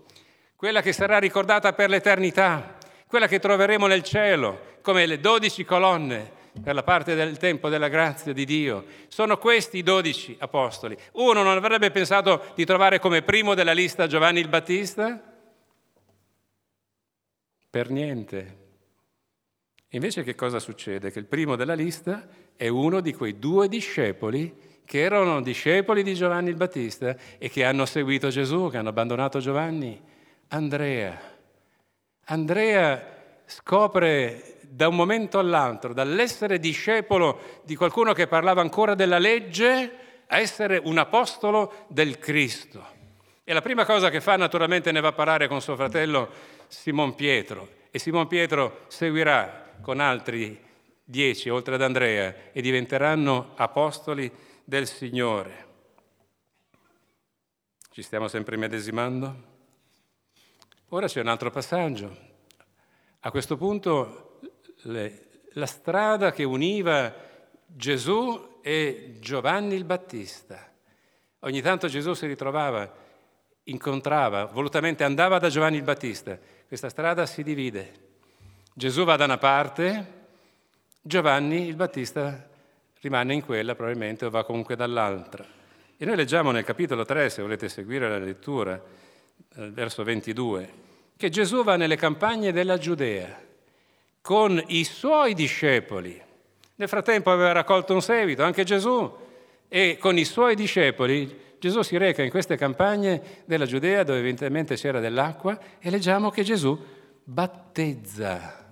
quella 0.56 0.82
che 0.82 0.94
sarà 0.94 1.20
ricordata 1.20 1.74
per 1.74 1.90
l'eternità, 1.90 2.78
quella 3.08 3.28
che 3.28 3.40
troveremo 3.40 3.88
nel 3.88 4.04
cielo, 4.04 4.78
come 4.82 5.06
le 5.06 5.20
dodici 5.20 5.66
colonne 5.66 6.32
per 6.64 6.74
la 6.74 6.84
parte 6.84 7.14
del 7.14 7.38
tempo 7.38 7.68
della 7.70 7.90
grazia 7.90 8.34
di 8.34 8.46
Dio. 8.46 8.86
Sono 9.10 9.38
questi 9.38 9.78
i 9.78 9.84
dodici 9.84 10.36
apostoli. 10.40 10.98
Uno 11.14 11.44
non 11.44 11.56
avrebbe 11.58 11.92
pensato 11.92 12.46
di 12.56 12.66
trovare 12.66 13.00
come 13.00 13.22
primo 13.22 13.54
della 13.54 13.74
lista 13.74 14.08
Giovanni 14.08 14.40
il 14.40 14.48
Battista? 14.48 15.22
Per 17.70 17.90
niente. 17.90 18.65
Invece 19.96 20.24
che 20.24 20.36
cosa 20.36 20.60
succede? 20.60 21.10
Che 21.10 21.20
il 21.20 21.26
primo 21.26 21.56
della 21.56 21.74
lista 21.74 22.28
è 22.58 22.68
uno 22.68 23.00
di 23.00 23.14
quei 23.14 23.40
due 23.40 23.70
discepoli 23.70 24.54
che 24.84 25.00
erano 25.00 25.42
discepoli 25.42 26.04
di 26.04 26.14
Giovanni 26.14 26.50
il 26.50 26.58
Battista 26.58 27.16
e 27.38 27.50
che 27.50 27.64
hanno 27.64 27.86
seguito 27.86 28.28
Gesù, 28.28 28.70
che 28.70 28.78
hanno 28.78 28.90
abbandonato 28.90 29.40
Giovanni 29.40 30.00
Andrea. 30.50 31.18
Andrea 32.26 33.04
scopre 33.46 34.58
da 34.64 34.90
un 34.90 34.96
momento 34.96 35.40
all'altro, 35.40 35.94
dall'essere 35.94 36.60
discepolo 36.60 37.62
di 37.64 37.78
qualcuno 37.78 38.12
che 38.12 38.28
parlava 38.28 38.60
ancora 38.60 38.96
della 38.96 39.18
legge, 39.18 39.92
a 40.28 40.40
essere 40.40 40.82
un 40.84 40.98
apostolo 40.98 41.86
del 41.88 42.20
Cristo. 42.20 42.86
E 43.46 43.54
la 43.54 43.62
prima 43.62 43.86
cosa 43.86 44.10
che 44.10 44.20
fa 44.20 44.36
naturalmente 44.36 44.92
ne 44.92 45.00
va 45.00 45.10
a 45.10 45.14
parlare 45.14 45.48
con 45.48 45.62
suo 45.62 45.78
fratello 45.78 46.30
Simon 46.68 47.16
Pietro 47.16 47.84
e 47.96 48.00
Simon 48.00 48.28
Pietro 48.28 48.84
seguirà 48.90 49.78
con 49.80 50.02
altri 50.02 50.62
dieci 51.02 51.48
oltre 51.48 51.76
ad 51.76 51.82
Andrea 51.82 52.52
e 52.52 52.60
diventeranno 52.60 53.54
apostoli 53.56 54.30
del 54.66 54.86
Signore. 54.86 55.66
Ci 57.90 58.02
stiamo 58.02 58.28
sempre 58.28 58.58
medesimando? 58.58 59.44
Ora 60.90 61.08
c'è 61.08 61.22
un 61.22 61.30
altro 61.30 61.50
passaggio. 61.52 62.18
A 63.22 63.32
questo 63.32 63.56
punto 63.56 64.42
le, 64.82 65.28
la 65.54 65.66
strada 65.66 66.34
che 66.34 66.44
univa 66.44 67.16
Gesù 67.66 68.60
e 68.62 69.16
Giovanni 69.22 69.74
il 69.74 69.86
Battista. 69.86 70.70
Ogni 71.40 71.62
tanto 71.62 71.88
Gesù 71.88 72.12
si 72.12 72.28
ritrovava, 72.28 72.94
incontrava, 73.66 74.46
volutamente 74.46 75.04
andava 75.04 75.40
da 75.40 75.50
Giovanni 75.50 75.78
il 75.78 75.84
Battista. 75.84 76.38
Questa 76.68 76.90
strada 76.90 77.26
si 77.26 77.44
divide. 77.44 78.04
Gesù 78.74 79.04
va 79.04 79.16
da 79.16 79.26
una 79.26 79.38
parte, 79.38 80.14
Giovanni 81.02 81.68
il 81.68 81.76
Battista 81.76 82.50
rimane 83.02 83.34
in 83.34 83.46
quella 83.46 83.76
probabilmente 83.76 84.26
o 84.26 84.30
va 84.30 84.44
comunque 84.44 84.76
dall'altra. 84.76 85.46
E 85.98 86.06
noi 86.06 86.16
leggiamo 86.16 86.52
nel 86.52 86.64
capitolo 86.64 87.06
3, 87.06 87.30
se 87.30 87.42
volete 87.42 87.70
seguire 87.70 88.10
la 88.10 88.18
lettura, 88.18 88.82
verso 89.56 90.04
22, 90.04 90.74
che 91.16 91.30
Gesù 91.30 91.64
va 91.64 91.78
nelle 91.78 91.96
campagne 91.96 92.52
della 92.52 92.78
Giudea 92.78 93.42
con 94.22 94.62
i 94.68 94.84
suoi 94.84 95.34
discepoli. 95.34 96.22
Nel 96.76 96.90
frattempo 96.90 97.32
aveva 97.32 97.54
raccolto 97.54 97.94
un 97.94 98.02
seguito, 98.02 98.44
anche 98.44 98.64
Gesù, 98.64 99.24
e 99.70 99.98
con 100.00 100.18
i 100.18 100.26
suoi 100.26 100.56
discepoli 100.56 101.44
Gesù 101.60 101.82
si 101.82 101.98
reca 101.98 102.24
in 102.24 102.30
queste 102.30 102.58
campagne 102.58 103.44
della 103.46 103.66
Giudea 103.66 104.04
dove 104.04 104.20
evidentemente 104.20 104.76
c'era 104.76 105.00
dell'acqua 105.00 105.58
e 105.80 105.90
leggiamo 105.90 106.30
che 106.30 106.44
Gesù 106.44 106.78
battezza. 107.24 108.64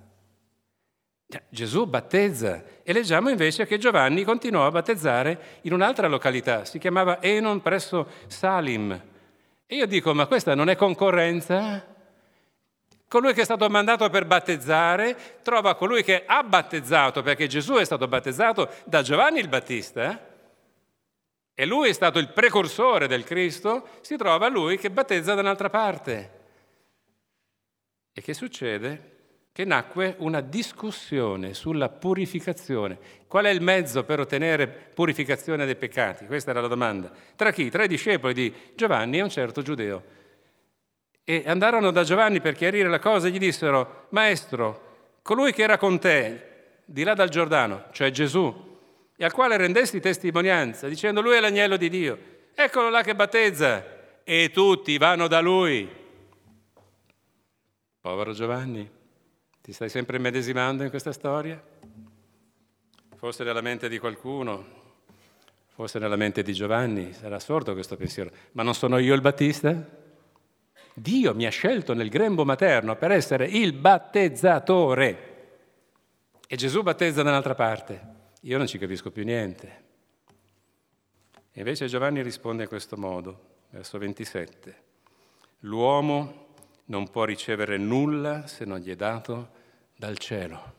Gesù 1.50 1.88
battezza 1.88 2.63
e 2.84 2.94
leggiamo 2.94 3.30
invece 3.30 3.66
che 3.66 3.80
Giovanni 3.80 4.24
continuò 4.24 4.66
a 4.66 4.72
battezzare 4.72 5.60
in 5.62 5.74
un'altra 5.74 6.08
località, 6.08 6.63
si 6.63 6.78
chiamava 6.78 7.22
Enon 7.22 7.62
presso 7.62 8.08
Salim, 8.28 9.02
e 9.74 9.78
io 9.78 9.88
dico, 9.88 10.13
ma 10.13 10.28
questa 10.28 10.54
non 10.54 10.70
è 10.70 10.75
concorrenza? 10.75 11.84
Colui 13.08 13.34
che 13.34 13.42
è 13.42 13.44
stato 13.44 13.68
mandato 13.70 14.08
per 14.10 14.25
battezzare 14.25 15.18
trova 15.42 15.74
colui 15.74 16.04
che 16.04 16.24
ha 16.25 16.44
battezzato, 16.44 17.24
perché 17.24 17.48
Gesù 17.48 17.74
è 17.75 17.84
stato 17.84 18.08
battezzato 18.08 18.70
da 18.86 19.02
Giovanni 19.02 19.40
il 19.40 19.48
Battista, 19.48 20.12
eh? 20.12 20.33
E 21.53 21.65
lui 21.65 21.89
è 21.89 21.93
stato 21.93 22.19
il 22.19 22.29
precursore 22.29 23.07
del 23.07 23.24
Cristo, 23.24 23.88
si 24.01 24.17
trova 24.17 24.48
lui 24.48 24.77
che 24.77 24.91
battezza 24.91 25.33
da 25.33 25.41
un'altra 25.41 25.69
parte. 25.69 26.41
E 28.13 28.22
che 28.22 28.33
succede? 28.33 29.13
che 29.53 29.65
nacque 29.65 30.15
una 30.17 30.41
discussione 30.41 31.53
sulla 31.53 31.88
purificazione. 31.88 32.98
Qual 33.27 33.45
è 33.45 33.50
il 33.50 33.62
mezzo 33.62 34.03
per 34.03 34.19
ottenere 34.19 34.67
purificazione 34.67 35.65
dei 35.65 35.75
peccati? 35.75 36.25
Questa 36.25 36.50
era 36.50 36.60
la 36.60 36.67
domanda. 36.67 37.12
Tra 37.36 37.51
chi? 37.51 37.69
Tra 37.69 37.83
i 37.83 37.88
discepoli 37.88 38.33
di 38.33 38.51
Giovanni 38.74 39.19
e 39.19 39.22
un 39.22 39.29
certo 39.29 39.62
giudeo. 39.62 40.03
E 41.24 41.43
andarono 41.45 41.91
da 41.91 42.03
Giovanni 42.03 42.41
per 42.41 42.55
chiarire 42.55 42.89
la 42.89 42.98
cosa 42.98 43.27
e 43.27 43.29
gli 43.29 43.38
dissero, 43.38 44.07
Maestro, 44.10 45.19
colui 45.22 45.53
che 45.53 45.62
era 45.62 45.77
con 45.77 46.00
te, 46.00 46.81
di 46.86 47.03
là 47.03 47.13
dal 47.13 47.29
Giordano, 47.29 47.86
cioè 47.91 48.10
Gesù, 48.10 48.73
e 49.15 49.24
al 49.24 49.32
quale 49.32 49.58
rendesti 49.58 50.00
testimonianza, 50.00 50.88
dicendo 50.88 51.22
lui 51.22 51.36
è 51.36 51.39
l'agnello 51.39 51.77
di 51.77 51.89
Dio, 51.89 52.17
eccolo 52.53 52.89
là 52.89 53.01
che 53.01 53.15
battezza, 53.15 54.22
e 54.24 54.51
tutti 54.51 54.98
vanno 54.98 55.27
da 55.27 55.39
lui. 55.39 55.89
Povero 58.00 58.34
Giovanni. 58.34 58.89
Ti 59.62 59.72
stai 59.72 59.89
sempre 59.89 60.17
medesimando 60.17 60.84
in 60.84 60.89
questa 60.89 61.13
storia? 61.13 61.62
forse 63.24 63.46
nella 63.46 63.62
mente 63.62 63.88
di 63.88 64.00
qualcuno, 64.00 64.65
forse 65.70 65.98
nella 65.98 66.17
mente 66.17 66.43
di 66.43 66.51
Giovanni, 66.51 67.13
sarà 67.13 67.38
assurdo 67.38 67.72
questo 67.72 67.96
pensiero, 67.96 68.29
ma 68.51 68.63
non 68.63 68.75
sono 68.75 68.98
io 68.98 69.15
il 69.15 69.22
Battista? 69.22 69.74
Dio 70.93 71.34
mi 71.34 71.46
ha 71.46 71.50
scelto 71.50 71.93
nel 71.93 72.10
grembo 72.10 72.43
materno 72.43 72.98
per 72.98 73.12
essere 73.12 73.46
il 73.46 73.72
battezzatore. 73.72 75.32
E 76.46 76.55
Gesù 76.58 76.84
battezza 76.84 77.24
dall'altra 77.24 77.55
parte. 77.55 78.01
Io 78.46 78.58
non 78.58 78.68
ci 78.68 78.78
capisco 78.78 79.10
più 79.10 79.24
niente. 79.24 79.84
E 81.54 81.60
invece 81.60 81.88
Giovanni 81.88 82.22
risponde 82.22 82.64
in 82.64 82.68
questo 82.68 82.98
modo, 82.98 83.62
verso 83.70 83.98
27. 83.98 84.82
L'uomo 85.60 86.48
non 86.86 87.10
può 87.10 87.24
ricevere 87.24 87.78
nulla 87.78 88.46
se 88.48 88.66
non 88.66 88.80
gli 88.80 88.90
è 88.90 88.98
dato 88.98 89.50
dal 89.96 90.18
cielo. 90.18 90.74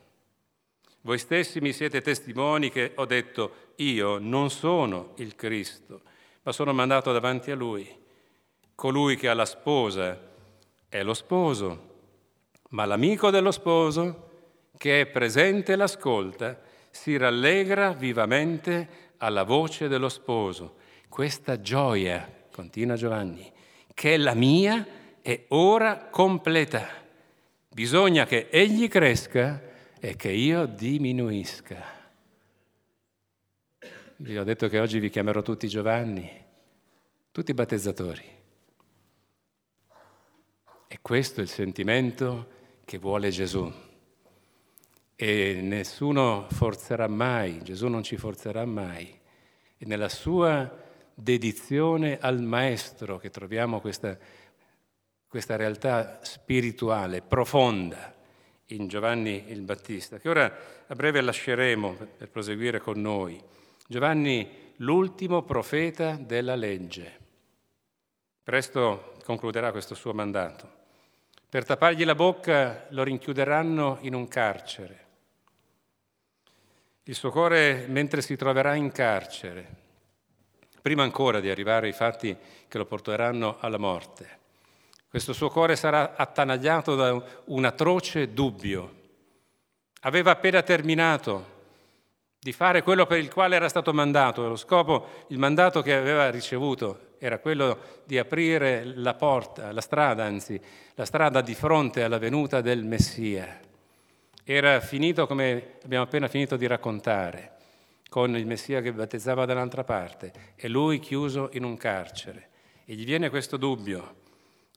Voi 1.02 1.16
stessi 1.16 1.60
mi 1.60 1.72
siete 1.72 2.02
testimoni 2.02 2.70
che 2.70 2.92
ho 2.96 3.06
detto, 3.06 3.72
io 3.76 4.18
non 4.18 4.50
sono 4.50 5.14
il 5.16 5.34
Cristo, 5.34 6.02
ma 6.42 6.52
sono 6.52 6.74
mandato 6.74 7.12
davanti 7.12 7.50
a 7.50 7.56
lui. 7.56 7.88
Colui 8.74 9.16
che 9.16 9.30
ha 9.30 9.34
la 9.34 9.46
sposa 9.46 10.20
è 10.86 11.02
lo 11.02 11.14
sposo, 11.14 11.92
ma 12.70 12.84
l'amico 12.84 13.30
dello 13.30 13.52
sposo, 13.52 14.32
che 14.76 15.00
è 15.00 15.06
presente 15.06 15.72
e 15.72 15.76
l'ascolta, 15.76 16.72
si 16.94 17.16
rallegra 17.16 17.92
vivamente 17.92 19.12
alla 19.16 19.42
voce 19.42 19.88
dello 19.88 20.08
sposo. 20.08 20.76
Questa 21.08 21.60
gioia, 21.60 22.46
continua 22.52 22.94
Giovanni, 22.94 23.52
che 23.92 24.14
è 24.14 24.16
la 24.16 24.34
mia, 24.34 24.86
è 25.20 25.46
ora 25.48 26.06
completa. 26.08 26.86
Bisogna 27.68 28.26
che 28.26 28.46
egli 28.48 28.86
cresca 28.86 29.60
e 29.98 30.14
che 30.14 30.30
io 30.30 30.66
diminuisca. 30.66 31.82
Vi 34.16 34.38
ho 34.38 34.44
detto 34.44 34.68
che 34.68 34.78
oggi 34.78 35.00
vi 35.00 35.10
chiamerò 35.10 35.42
tutti 35.42 35.66
Giovanni, 35.66 36.30
tutti 37.32 37.52
battezzatori. 37.54 38.24
E 40.86 40.98
questo 41.02 41.40
è 41.40 41.42
il 41.42 41.48
sentimento 41.48 42.50
che 42.84 42.98
vuole 42.98 43.30
Gesù. 43.30 43.92
E 45.16 45.60
nessuno 45.62 46.46
forzerà 46.50 47.06
mai, 47.06 47.62
Gesù 47.62 47.86
non 47.88 48.02
ci 48.02 48.16
forzerà 48.16 48.64
mai. 48.64 49.20
E 49.76 49.86
nella 49.86 50.08
sua 50.08 50.82
dedizione 51.14 52.18
al 52.20 52.40
Maestro 52.40 53.18
che 53.18 53.30
troviamo 53.30 53.80
questa, 53.80 54.18
questa 55.28 55.56
realtà 55.56 56.18
spirituale 56.22 57.22
profonda 57.22 58.12
in 58.68 58.88
Giovanni 58.88 59.44
il 59.48 59.62
Battista, 59.62 60.18
che 60.18 60.28
ora 60.28 60.52
a 60.86 60.94
breve 60.94 61.20
lasceremo 61.20 61.94
per 62.16 62.28
proseguire 62.30 62.80
con 62.80 63.00
noi. 63.00 63.40
Giovanni, 63.86 64.48
l'ultimo 64.78 65.42
profeta 65.42 66.16
della 66.16 66.56
legge. 66.56 67.20
Presto 68.42 69.14
concluderà 69.24 69.70
questo 69.70 69.94
suo 69.94 70.12
mandato. 70.12 70.82
Per 71.48 71.64
tappargli 71.64 72.04
la 72.04 72.14
bocca 72.16 72.86
lo 72.90 73.04
rinchiuderanno 73.04 73.98
in 74.00 74.14
un 74.14 74.26
carcere. 74.26 75.03
Il 77.06 77.14
suo 77.14 77.30
cuore, 77.30 77.84
mentre 77.86 78.22
si 78.22 78.34
troverà 78.34 78.74
in 78.76 78.90
carcere, 78.90 79.68
prima 80.80 81.02
ancora 81.02 81.38
di 81.38 81.50
arrivare 81.50 81.88
ai 81.88 81.92
fatti 81.92 82.34
che 82.66 82.78
lo 82.78 82.86
porteranno 82.86 83.58
alla 83.60 83.76
morte, 83.76 84.38
questo 85.10 85.34
suo 85.34 85.50
cuore 85.50 85.76
sarà 85.76 86.16
attanagliato 86.16 86.94
da 86.94 87.22
un 87.44 87.64
atroce 87.66 88.32
dubbio. 88.32 89.02
Aveva 90.00 90.30
appena 90.30 90.62
terminato 90.62 91.52
di 92.38 92.52
fare 92.52 92.82
quello 92.82 93.04
per 93.04 93.18
il 93.18 93.30
quale 93.30 93.56
era 93.56 93.68
stato 93.68 93.92
mandato, 93.92 94.48
lo 94.48 94.56
scopo, 94.56 95.26
il 95.28 95.38
mandato 95.38 95.82
che 95.82 95.94
aveva 95.94 96.30
ricevuto 96.30 97.16
era 97.18 97.38
quello 97.38 98.00
di 98.04 98.16
aprire 98.16 98.82
la 98.82 99.12
porta, 99.12 99.72
la 99.72 99.82
strada, 99.82 100.24
anzi, 100.24 100.58
la 100.94 101.04
strada 101.04 101.42
di 101.42 101.54
fronte 101.54 102.02
alla 102.02 102.18
venuta 102.18 102.62
del 102.62 102.82
Messia. 102.82 103.60
Era 104.46 104.78
finito 104.80 105.26
come 105.26 105.78
abbiamo 105.84 106.04
appena 106.04 106.28
finito 106.28 106.56
di 106.56 106.66
raccontare, 106.66 107.52
con 108.10 108.36
il 108.36 108.44
Messia 108.44 108.82
che 108.82 108.92
battezzava 108.92 109.46
dall'altra 109.46 109.84
parte 109.84 110.52
e 110.54 110.68
lui 110.68 110.98
chiuso 110.98 111.48
in 111.54 111.64
un 111.64 111.78
carcere. 111.78 112.50
E 112.84 112.94
gli 112.94 113.06
viene 113.06 113.30
questo 113.30 113.56
dubbio 113.56 114.16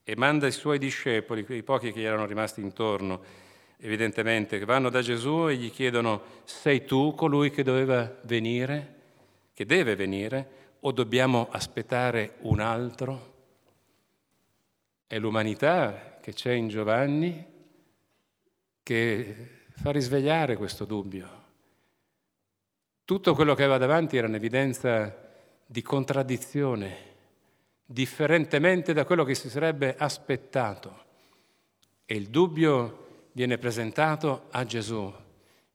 e 0.05 0.15
manda 0.15 0.47
i 0.47 0.53
suoi 0.53 0.79
discepoli, 0.79 1.43
quei 1.43 1.63
pochi 1.63 1.91
che 1.91 1.99
gli 1.99 2.05
erano 2.05 2.25
rimasti 2.25 2.61
intorno, 2.61 3.21
evidentemente, 3.79 4.57
che 4.57 4.63
vanno 4.63 4.89
da 4.89 5.01
Gesù 5.01 5.49
e 5.49 5.57
gli 5.57 5.69
chiedono, 5.69 6.21
sei 6.45 6.85
tu 6.85 7.13
colui 7.13 7.51
che 7.51 7.63
doveva 7.63 8.09
venire, 8.21 8.95
che 9.53 9.65
deve 9.65 9.97
venire, 9.97 10.49
o 10.79 10.93
dobbiamo 10.93 11.49
aspettare 11.51 12.35
un 12.43 12.61
altro? 12.61 13.33
È 15.05 15.19
l'umanità 15.19 16.19
che 16.21 16.31
c'è 16.31 16.53
in 16.53 16.69
Giovanni 16.69 17.45
che 18.81 19.56
fa 19.79 19.91
risvegliare 19.91 20.57
questo 20.57 20.85
dubbio. 20.85 21.45
Tutto 23.05 23.35
quello 23.35 23.53
che 23.53 23.63
aveva 23.63 23.77
davanti 23.77 24.17
era 24.17 24.27
un'evidenza 24.27 25.15
di 25.65 25.81
contraddizione, 25.81 26.97
differentemente 27.85 28.91
da 28.91 29.05
quello 29.05 29.23
che 29.23 29.35
si 29.35 29.49
sarebbe 29.49 29.95
aspettato. 29.95 31.05
E 32.05 32.15
il 32.15 32.29
dubbio 32.29 33.29
viene 33.33 33.57
presentato 33.57 34.47
a 34.51 34.65
Gesù, 34.65 35.13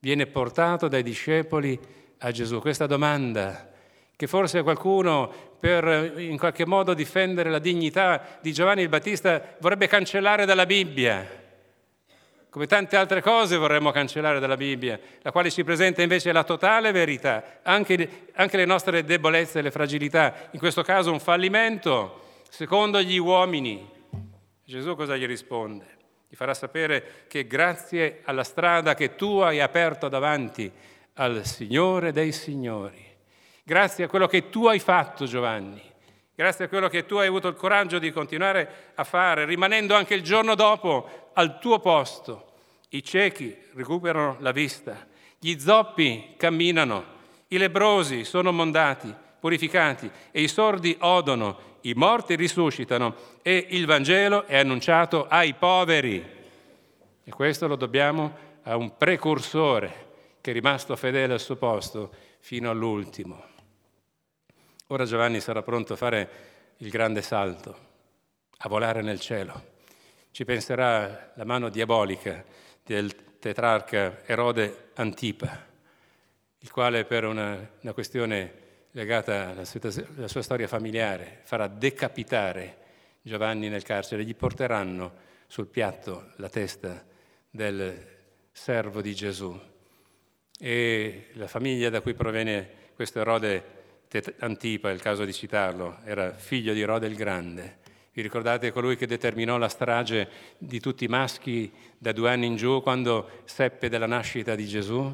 viene 0.00 0.26
portato 0.26 0.88
dai 0.88 1.02
discepoli 1.02 1.78
a 2.18 2.30
Gesù. 2.32 2.60
Questa 2.60 2.86
domanda 2.86 3.70
che 4.16 4.26
forse 4.26 4.62
qualcuno 4.62 5.32
per 5.58 6.18
in 6.18 6.38
qualche 6.38 6.66
modo 6.66 6.92
difendere 6.92 7.50
la 7.50 7.60
dignità 7.60 8.38
di 8.42 8.52
Giovanni 8.52 8.82
il 8.82 8.88
Battista 8.88 9.56
vorrebbe 9.60 9.86
cancellare 9.86 10.44
dalla 10.44 10.66
Bibbia, 10.66 11.41
come 12.52 12.66
tante 12.66 12.98
altre 12.98 13.22
cose 13.22 13.56
vorremmo 13.56 13.92
cancellare 13.92 14.38
dalla 14.38 14.58
Bibbia, 14.58 15.00
la 15.22 15.32
quale 15.32 15.50
ci 15.50 15.64
presenta 15.64 16.02
invece 16.02 16.32
la 16.32 16.44
totale 16.44 16.92
verità, 16.92 17.60
anche, 17.62 18.26
anche 18.34 18.58
le 18.58 18.66
nostre 18.66 19.04
debolezze 19.04 19.60
e 19.60 19.62
le 19.62 19.70
fragilità, 19.70 20.50
in 20.50 20.58
questo 20.58 20.82
caso 20.82 21.10
un 21.10 21.18
fallimento 21.18 22.40
secondo 22.50 23.00
gli 23.00 23.16
uomini. 23.16 23.88
Gesù 24.66 24.94
cosa 24.96 25.16
gli 25.16 25.24
risponde? 25.24 25.86
Gli 26.28 26.34
farà 26.34 26.52
sapere 26.52 27.24
che 27.26 27.46
grazie 27.46 28.20
alla 28.24 28.44
strada 28.44 28.92
che 28.92 29.16
tu 29.16 29.38
hai 29.38 29.58
aperto 29.58 30.08
davanti 30.10 30.70
al 31.14 31.46
Signore 31.46 32.12
dei 32.12 32.32
Signori, 32.32 33.02
Grazie 33.64 34.04
a 34.04 34.08
quello 34.08 34.26
che 34.26 34.50
tu 34.50 34.66
hai 34.66 34.78
fatto, 34.78 35.24
Giovanni. 35.24 35.91
Grazie 36.35 36.64
a 36.64 36.68
quello 36.68 36.88
che 36.88 37.05
tu 37.05 37.16
hai 37.16 37.27
avuto 37.27 37.49
il 37.49 37.57
coraggio 37.57 37.99
di 37.99 38.11
continuare 38.11 38.92
a 38.95 39.05
fare, 39.05 39.45
rimanendo 39.45 39.95
anche 39.95 40.14
il 40.14 40.23
giorno 40.23 40.55
dopo 40.55 41.31
al 41.35 41.59
tuo 41.59 41.79
posto. 41.79 42.53
I 42.90 43.05
ciechi 43.05 43.55
recuperano 43.75 44.37
la 44.40 44.51
vista, 44.51 45.07
gli 45.38 45.59
zoppi 45.59 46.35
camminano, 46.38 47.05
i 47.49 47.59
lebrosi 47.59 48.25
sono 48.25 48.51
mondati, 48.51 49.14
purificati 49.38 50.11
e 50.31 50.40
i 50.40 50.49
sordi 50.49 50.97
odono, 51.01 51.79
i 51.83 51.92
morti 51.92 52.35
risuscitano 52.35 53.14
e 53.42 53.66
il 53.71 53.85
Vangelo 53.85 54.47
è 54.47 54.57
annunciato 54.57 55.27
ai 55.29 55.53
poveri. 55.53 56.25
E 57.25 57.31
questo 57.31 57.66
lo 57.66 57.77
dobbiamo 57.77 58.37
a 58.62 58.77
un 58.77 58.97
precursore 58.97 60.07
che 60.40 60.51
è 60.51 60.55
rimasto 60.55 60.97
fedele 60.97 61.35
al 61.35 61.40
suo 61.40 61.57
posto 61.57 62.11
fino 62.40 62.71
all'ultimo. 62.71 63.51
Ora 64.92 65.07
Giovanni 65.07 65.40
sarà 65.40 65.62
pronto 65.62 65.94
a 65.94 65.96
fare 65.96 66.28
il 66.76 66.90
grande 66.90 67.22
salto, 67.22 67.78
a 68.59 68.68
volare 68.68 69.00
nel 69.00 69.20
cielo. 69.20 69.70
Ci 70.31 70.44
penserà 70.44 71.33
la 71.35 71.46
mano 71.46 71.70
diabolica 71.70 72.44
del 72.85 73.38
tetrarca 73.38 74.20
Erode 74.26 74.90
Antipa, 74.96 75.66
il 76.59 76.70
quale 76.70 77.07
per 77.07 77.24
una, 77.24 77.70
una 77.81 77.92
questione 77.94 78.52
legata 78.90 79.48
alla 79.48 79.64
sua, 79.64 79.81
alla 80.14 80.28
sua 80.28 80.42
storia 80.42 80.68
familiare 80.68 81.40
farà 81.44 81.68
decapitare 81.68 82.76
Giovanni 83.22 83.70
nel 83.70 83.85
carcere, 83.85 84.26
gli 84.26 84.37
porteranno 84.37 85.14
sul 85.46 85.68
piatto 85.68 86.33
la 86.37 86.50
testa 86.50 87.02
del 87.48 87.96
servo 88.52 89.00
di 89.00 89.14
Gesù. 89.14 89.59
E 90.59 91.28
la 91.33 91.46
famiglia 91.46 91.88
da 91.88 92.02
cui 92.02 92.12
proviene 92.12 92.90
questo 92.94 93.20
Erode 93.20 93.81
Antipa, 94.40 94.90
è 94.90 94.92
il 94.92 95.01
caso 95.01 95.25
di 95.25 95.33
citarlo, 95.33 95.98
era 96.05 96.33
figlio 96.33 96.72
di 96.72 96.83
Rode 96.83 97.07
il 97.07 97.14
Grande. 97.14 97.79
Vi 98.12 98.20
ricordate 98.20 98.72
colui 98.72 98.96
che 98.96 99.07
determinò 99.07 99.57
la 99.57 99.68
strage 99.68 100.29
di 100.59 100.81
tutti 100.81 101.05
i 101.05 101.09
maschi 101.09 101.72
da 101.96 102.12
due 102.12 102.31
anni 102.31 102.46
in 102.46 102.57
giù 102.57 102.83
quando 102.83 103.42
seppe 103.44 103.88
della 103.88 104.07
nascita 104.07 104.55
di 104.55 104.66
Gesù? 104.66 105.11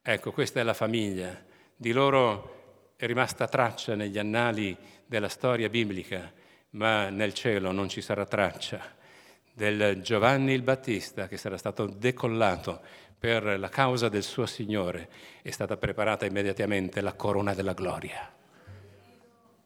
Ecco, 0.00 0.32
questa 0.32 0.60
è 0.60 0.62
la 0.62 0.74
famiglia. 0.74 1.38
Di 1.76 1.92
loro 1.92 2.92
è 2.96 3.04
rimasta 3.04 3.46
traccia 3.46 3.94
negli 3.94 4.18
annali 4.18 4.76
della 5.04 5.28
storia 5.28 5.68
biblica, 5.68 6.32
ma 6.70 7.10
nel 7.10 7.34
cielo 7.34 7.72
non 7.72 7.88
ci 7.88 8.00
sarà 8.00 8.24
traccia 8.24 8.96
del 9.58 10.02
Giovanni 10.02 10.52
il 10.52 10.62
Battista 10.62 11.26
che 11.26 11.36
sarà 11.36 11.58
stato 11.58 11.86
decollato 11.86 12.80
per 13.18 13.58
la 13.58 13.68
causa 13.68 14.08
del 14.08 14.22
suo 14.22 14.46
Signore, 14.46 15.08
è 15.42 15.50
stata 15.50 15.76
preparata 15.76 16.24
immediatamente 16.24 17.00
la 17.00 17.14
corona 17.14 17.52
della 17.52 17.72
gloria. 17.72 18.32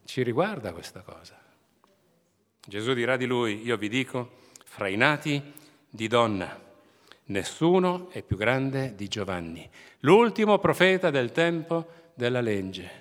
Ci 0.04 0.22
riguarda 0.22 0.72
questa 0.72 1.00
cosa. 1.02 1.38
Gesù 2.66 2.94
dirà 2.94 3.16
di 3.16 3.26
lui, 3.26 3.64
io 3.64 3.76
vi 3.76 3.88
dico, 3.88 4.40
fra 4.64 4.88
i 4.88 4.96
nati 4.96 5.42
di 5.88 6.08
donna, 6.08 6.58
nessuno 7.24 8.08
è 8.10 8.22
più 8.22 8.36
grande 8.36 8.94
di 8.94 9.08
Giovanni, 9.08 9.68
l'ultimo 10.00 10.58
profeta 10.58 11.10
del 11.10 11.30
tempo 11.32 12.10
della 12.14 12.40
legge. 12.40 13.00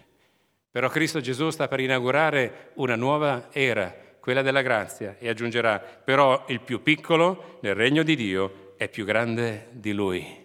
Però 0.69 0.89
Cristo 0.89 1.21
Gesù 1.21 1.49
sta 1.49 1.67
per 1.67 1.79
inaugurare 1.79 2.71
una 2.75 2.95
nuova 2.95 3.49
era, 3.51 3.93
quella 4.19 4.41
della 4.41 4.61
grazia, 4.61 5.15
e 5.17 5.29
aggiungerà, 5.29 5.79
però 5.79 6.45
il 6.47 6.61
più 6.61 6.81
piccolo 6.81 7.59
nel 7.61 7.75
regno 7.75 8.03
di 8.03 8.15
Dio 8.15 8.73
è 8.77 8.89
più 8.89 9.05
grande 9.05 9.67
di 9.71 9.91
lui. 9.91 10.40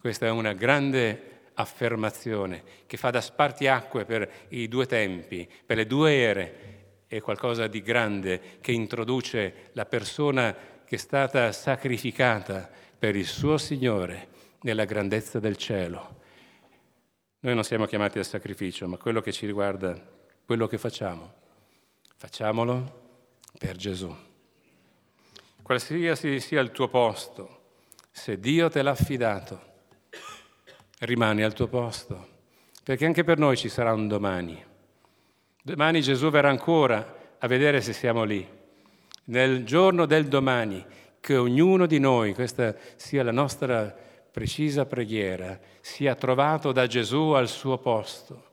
Questa 0.00 0.24
è 0.24 0.30
una 0.30 0.54
grande 0.54 1.50
affermazione 1.54 2.62
che 2.86 2.96
fa 2.96 3.10
da 3.10 3.20
spartiacque 3.20 4.06
per 4.06 4.46
i 4.48 4.66
due 4.66 4.86
tempi, 4.86 5.46
per 5.66 5.76
le 5.76 5.86
due 5.86 6.14
ere. 6.14 7.04
È 7.06 7.20
qualcosa 7.20 7.66
di 7.66 7.82
grande 7.82 8.40
che 8.62 8.72
introduce 8.72 9.68
la 9.72 9.84
persona 9.84 10.56
che 10.86 10.94
è 10.94 10.98
stata 10.98 11.52
sacrificata 11.52 12.70
per 12.98 13.14
il 13.14 13.26
suo 13.26 13.58
Signore 13.58 14.28
nella 14.62 14.86
grandezza 14.86 15.38
del 15.38 15.56
cielo. 15.56 16.16
Noi 17.40 17.54
non 17.54 17.64
siamo 17.64 17.84
chiamati 17.84 18.18
al 18.18 18.24
sacrificio, 18.24 18.88
ma 18.88 18.96
quello 18.96 19.20
che 19.20 19.32
ci 19.32 19.44
riguarda, 19.44 20.02
quello 20.46 20.66
che 20.66 20.78
facciamo, 20.78 21.30
facciamolo 22.16 23.00
per 23.58 23.76
Gesù. 23.76 24.16
Qualsiasi 25.60 26.40
sia 26.40 26.60
il 26.62 26.70
tuo 26.70 26.88
posto, 26.88 27.58
se 28.10 28.40
Dio 28.40 28.70
te 28.70 28.80
l'ha 28.80 28.92
affidato, 28.92 29.68
rimani 31.00 31.42
al 31.42 31.52
tuo 31.52 31.66
posto, 31.66 32.28
perché 32.82 33.06
anche 33.06 33.24
per 33.24 33.38
noi 33.38 33.56
ci 33.56 33.68
sarà 33.68 33.92
un 33.92 34.08
domani. 34.08 34.62
Domani 35.62 36.00
Gesù 36.00 36.30
verrà 36.30 36.48
ancora 36.48 37.16
a 37.38 37.46
vedere 37.46 37.80
se 37.80 37.92
siamo 37.92 38.24
lì. 38.24 38.46
Nel 39.24 39.64
giorno 39.64 40.06
del 40.06 40.26
domani, 40.26 40.84
che 41.20 41.36
ognuno 41.36 41.86
di 41.86 41.98
noi, 41.98 42.34
questa 42.34 42.74
sia 42.96 43.22
la 43.22 43.32
nostra 43.32 43.94
precisa 44.30 44.86
preghiera, 44.86 45.58
sia 45.80 46.14
trovato 46.14 46.72
da 46.72 46.86
Gesù 46.86 47.30
al 47.30 47.48
suo 47.48 47.78
posto, 47.78 48.44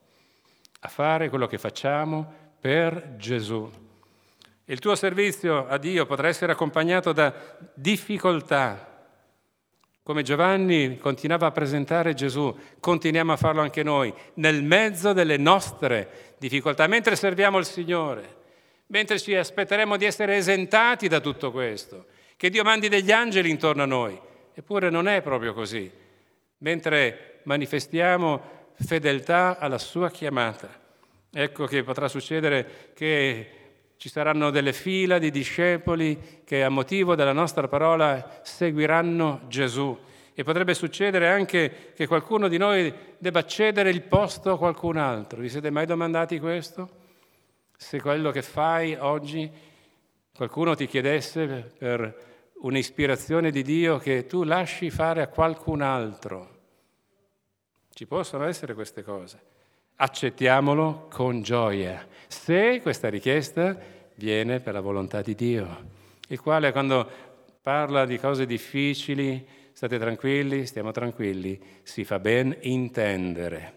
a 0.80 0.88
fare 0.88 1.28
quello 1.28 1.46
che 1.46 1.58
facciamo 1.58 2.32
per 2.60 3.16
Gesù. 3.16 3.70
Il 4.64 4.78
tuo 4.80 4.94
servizio 4.94 5.66
a 5.66 5.78
Dio 5.78 6.04
potrà 6.04 6.28
essere 6.28 6.52
accompagnato 6.52 7.12
da 7.12 7.32
difficoltà, 7.74 8.87
come 10.08 10.22
Giovanni 10.22 10.96
continuava 10.96 11.48
a 11.48 11.50
presentare 11.50 12.14
Gesù, 12.14 12.56
continuiamo 12.80 13.30
a 13.30 13.36
farlo 13.36 13.60
anche 13.60 13.82
noi, 13.82 14.10
nel 14.36 14.62
mezzo 14.62 15.12
delle 15.12 15.36
nostre 15.36 16.34
difficoltà, 16.38 16.86
mentre 16.86 17.14
serviamo 17.14 17.58
il 17.58 17.66
Signore, 17.66 18.36
mentre 18.86 19.18
ci 19.18 19.34
aspetteremo 19.34 19.98
di 19.98 20.06
essere 20.06 20.36
esentati 20.36 21.08
da 21.08 21.20
tutto 21.20 21.52
questo, 21.52 22.06
che 22.38 22.48
Dio 22.48 22.64
mandi 22.64 22.88
degli 22.88 23.12
angeli 23.12 23.50
intorno 23.50 23.82
a 23.82 23.86
noi. 23.86 24.18
Eppure 24.54 24.88
non 24.88 25.08
è 25.08 25.20
proprio 25.20 25.52
così. 25.52 25.92
Mentre 26.56 27.40
manifestiamo 27.42 28.70
fedeltà 28.76 29.58
alla 29.58 29.76
sua 29.76 30.10
chiamata, 30.10 30.70
ecco 31.30 31.66
che 31.66 31.82
potrà 31.82 32.08
succedere 32.08 32.92
che 32.94 33.67
ci 33.98 34.08
saranno 34.08 34.50
delle 34.50 34.72
fila 34.72 35.18
di 35.18 35.32
discepoli 35.32 36.42
che 36.44 36.62
a 36.62 36.68
motivo 36.68 37.16
della 37.16 37.32
nostra 37.32 37.66
parola 37.66 38.38
seguiranno 38.42 39.40
Gesù. 39.48 39.98
E 40.32 40.44
potrebbe 40.44 40.72
succedere 40.72 41.28
anche 41.28 41.92
che 41.96 42.06
qualcuno 42.06 42.46
di 42.46 42.58
noi 42.58 42.94
debba 43.18 43.44
cedere 43.44 43.90
il 43.90 44.02
posto 44.02 44.52
a 44.52 44.56
qualcun 44.56 44.98
altro. 44.98 45.40
Vi 45.40 45.48
siete 45.48 45.70
mai 45.70 45.84
domandati 45.84 46.38
questo? 46.38 46.88
Se 47.76 48.00
quello 48.00 48.30
che 48.30 48.42
fai 48.42 48.94
oggi 48.94 49.50
qualcuno 50.32 50.76
ti 50.76 50.86
chiedesse 50.86 51.72
per 51.76 52.52
un'ispirazione 52.60 53.50
di 53.50 53.62
Dio 53.64 53.98
che 53.98 54.26
tu 54.26 54.44
lasci 54.44 54.90
fare 54.90 55.22
a 55.22 55.26
qualcun 55.26 55.82
altro. 55.82 56.56
Ci 57.92 58.06
possono 58.06 58.44
essere 58.44 58.74
queste 58.74 59.02
cose 59.02 59.56
accettiamolo 60.00 61.08
con 61.10 61.42
gioia, 61.42 62.06
se 62.28 62.80
questa 62.82 63.08
richiesta 63.08 63.76
viene 64.14 64.60
per 64.60 64.74
la 64.74 64.80
volontà 64.80 65.22
di 65.22 65.34
Dio, 65.34 65.86
il 66.28 66.40
quale 66.40 66.70
quando 66.72 67.08
parla 67.60 68.04
di 68.04 68.18
cose 68.18 68.46
difficili, 68.46 69.44
state 69.72 69.98
tranquilli, 69.98 70.66
stiamo 70.66 70.92
tranquilli, 70.92 71.60
si 71.82 72.04
fa 72.04 72.20
ben 72.20 72.56
intendere, 72.62 73.72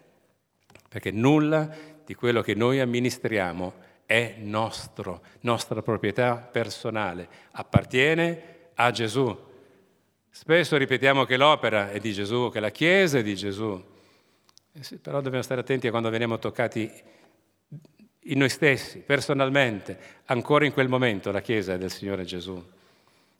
perché 0.88 1.10
nulla 1.10 1.68
di 2.04 2.14
quello 2.14 2.40
che 2.40 2.54
noi 2.54 2.78
amministriamo 2.78 3.74
è 4.06 4.36
nostro, 4.38 5.22
nostra 5.40 5.82
proprietà 5.82 6.36
personale, 6.36 7.28
appartiene 7.52 8.42
a 8.74 8.90
Gesù. 8.92 9.36
Spesso 10.30 10.76
ripetiamo 10.76 11.24
che 11.24 11.36
l'opera 11.36 11.90
è 11.90 11.98
di 11.98 12.12
Gesù, 12.12 12.50
che 12.52 12.60
la 12.60 12.70
Chiesa 12.70 13.18
è 13.18 13.22
di 13.22 13.34
Gesù, 13.34 13.90
eh 14.74 14.82
sì, 14.82 14.96
però 14.96 15.20
dobbiamo 15.20 15.44
stare 15.44 15.60
attenti 15.60 15.86
a 15.86 15.90
quando 15.90 16.08
veniamo 16.08 16.38
toccati 16.38 16.90
in 18.26 18.38
noi 18.38 18.48
stessi, 18.48 19.00
personalmente, 19.00 19.98
ancora 20.26 20.64
in 20.64 20.72
quel 20.72 20.88
momento 20.88 21.30
la 21.30 21.40
Chiesa 21.40 21.74
è 21.74 21.78
del 21.78 21.90
Signore 21.90 22.24
Gesù. 22.24 22.62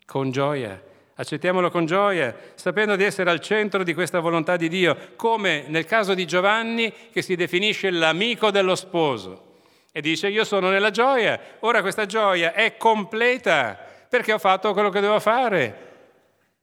Con 0.04 0.30
gioia, 0.30 0.80
accettiamolo 1.14 1.70
con 1.70 1.86
gioia, 1.86 2.34
sapendo 2.54 2.96
di 2.96 3.04
essere 3.04 3.30
al 3.30 3.40
centro 3.40 3.82
di 3.82 3.94
questa 3.94 4.20
volontà 4.20 4.56
di 4.56 4.68
Dio, 4.68 4.96
come 5.16 5.64
nel 5.68 5.84
caso 5.84 6.14
di 6.14 6.26
Giovanni 6.26 6.92
che 7.10 7.22
si 7.22 7.36
definisce 7.36 7.90
l'amico 7.90 8.50
dello 8.50 8.74
sposo 8.74 9.50
e 9.92 10.00
dice 10.00 10.28
io 10.28 10.44
sono 10.44 10.70
nella 10.70 10.90
gioia, 10.90 11.38
ora 11.60 11.80
questa 11.80 12.06
gioia 12.06 12.54
è 12.54 12.76
completa 12.76 13.78
perché 14.08 14.32
ho 14.32 14.38
fatto 14.38 14.72
quello 14.72 14.90
che 14.90 15.00
devo 15.00 15.20
fare. 15.20 15.90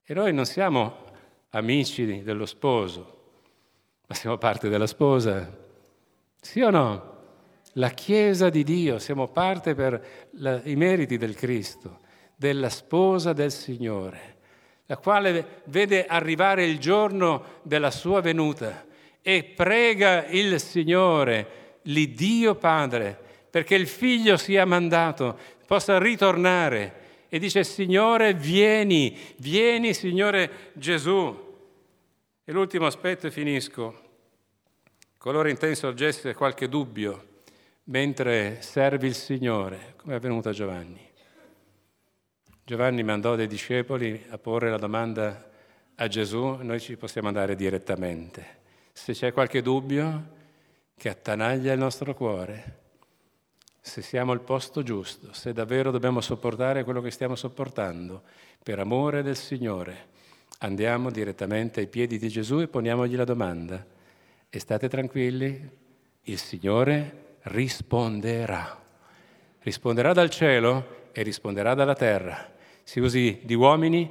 E 0.03 0.13
noi 0.13 0.34
non 0.34 0.45
siamo 0.45 1.05
amici 1.51 2.23
dello 2.23 2.45
sposo, 2.45 3.18
ma 4.10 4.15
siamo 4.15 4.39
parte 4.39 4.69
della 4.69 4.88
sposa. 4.88 5.56
Sì 6.41 6.62
o 6.62 6.72
no? 6.72 7.17
La 7.74 7.89
Chiesa 7.89 8.50
di 8.50 8.63
Dio, 8.63 8.98
siamo 8.98 9.28
parte 9.28 9.76
per 9.76 10.30
la, 10.32 10.60
i 10.63 10.76
meriti 10.76 11.15
del 11.17 11.36
Cristo, 11.36 12.00
della 12.36 12.69
sposa 12.69 13.34
del 13.34 13.52
Signore, 13.52 14.38
la 14.88 14.98
quale 14.98 15.62
vede 15.65 16.08
arrivare 16.08 16.65
il 16.65 16.80
giorno 16.80 17.60
della 17.62 17.91
sua 17.91 18.19
venuta 18.19 18.84
e 19.22 19.43
prega 19.43 20.26
il 20.26 20.60
Signore, 20.60 21.78
l'Iddio 21.84 22.56
Padre, 22.56 23.15
perché 23.48 23.76
il 23.76 23.88
figlio 23.88 24.38
sia 24.38 24.65
mandato, 24.65 25.38
possa 25.67 26.00
ritornare 26.00 27.28
e 27.30 27.38
dice 27.38 27.63
Signore 27.63 28.34
vieni, 28.34 29.15
vieni 29.38 29.93
Signore 29.93 30.72
Gesù. 30.74 31.49
E 32.50 32.52
l'ultimo 32.52 32.88
aspetto 32.88 33.28
e 33.28 33.32
finisco. 33.32 34.02
Coloro 35.20 35.50
in 35.50 35.58
te 35.60 35.76
sorgesse 35.76 36.34
qualche 36.34 36.68
dubbio 36.68 37.44
mentre 37.84 38.64
servi 38.64 39.06
il 39.06 39.14
Signore, 39.14 39.94
come 39.98 40.14
è 40.14 40.16
avvenuto 40.16 40.50
a 40.50 40.52
Giovanni. 40.52 41.00
Giovanni 42.64 43.04
mandò 43.04 43.36
dei 43.36 43.46
discepoli 43.46 44.26
a 44.30 44.40
porre 44.40 44.72
la 44.72 44.80
domanda 44.80 45.48
a 45.94 46.08
Gesù, 46.08 46.58
noi 46.64 46.80
ci 46.80 46.98
possiamo 46.98 47.28
andare 47.28 47.54
direttamente. 47.54 48.62
Se 48.94 49.14
c'è 49.14 49.32
qualche 49.32 49.62
dubbio 49.62 50.30
che 50.98 51.10
attanaglia 51.10 51.72
il 51.72 51.78
nostro 51.78 52.16
cuore, 52.16 52.78
se 53.80 54.02
siamo 54.02 54.32
al 54.32 54.42
posto 54.42 54.82
giusto, 54.82 55.34
se 55.34 55.54
davvero 55.54 55.92
dobbiamo 55.92 56.20
sopportare 56.20 56.84
quello 56.84 57.02
che 57.02 57.12
stiamo 57.12 57.36
sopportando 57.36 58.24
per 58.64 58.80
amore 58.80 59.22
del 59.22 59.38
Signore, 59.38 60.18
andiamo 60.60 61.10
direttamente 61.12 61.82
ai 61.82 61.88
piedi 61.88 62.17
di 62.17 62.30
Gesù 62.30 62.60
e 62.62 62.67
poniamogli 62.67 63.15
la 63.15 63.26
domanda. 63.26 63.86
E 64.50 64.60
state 64.60 64.88
tranquilli, 64.88 65.69
il 66.24 66.38
Signore 66.38 67.38
risponderà. 67.43 68.82
Risponderà 69.62 70.13
dal 70.13 70.30
cielo 70.30 71.08
e 71.12 71.22
risponderà 71.22 71.74
dalla 71.74 71.95
terra. 71.95 72.52
Si 72.84 73.00
usi 73.00 73.41
di 73.43 73.54
uomini 73.54 74.10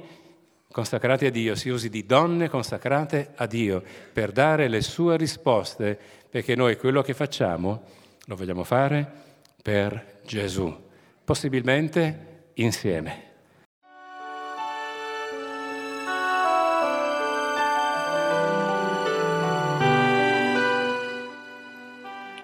consacrati 0.71 1.25
a 1.25 1.31
Dio, 1.31 1.55
si 1.55 1.69
usi 1.69 1.89
di 1.89 2.05
donne 2.05 2.47
consacrate 2.47 3.31
a 3.35 3.45
Dio 3.47 3.83
per 4.13 4.31
dare 4.31 4.67
le 4.67 4.81
sue 4.81 5.17
risposte, 5.17 5.97
perché 6.29 6.55
noi 6.55 6.77
quello 6.77 7.01
che 7.01 7.13
facciamo 7.13 7.83
lo 8.25 8.35
vogliamo 8.35 8.63
fare 8.63 9.11
per 9.61 10.19
Gesù, 10.25 10.73
possibilmente 11.23 12.51
insieme. 12.55 13.28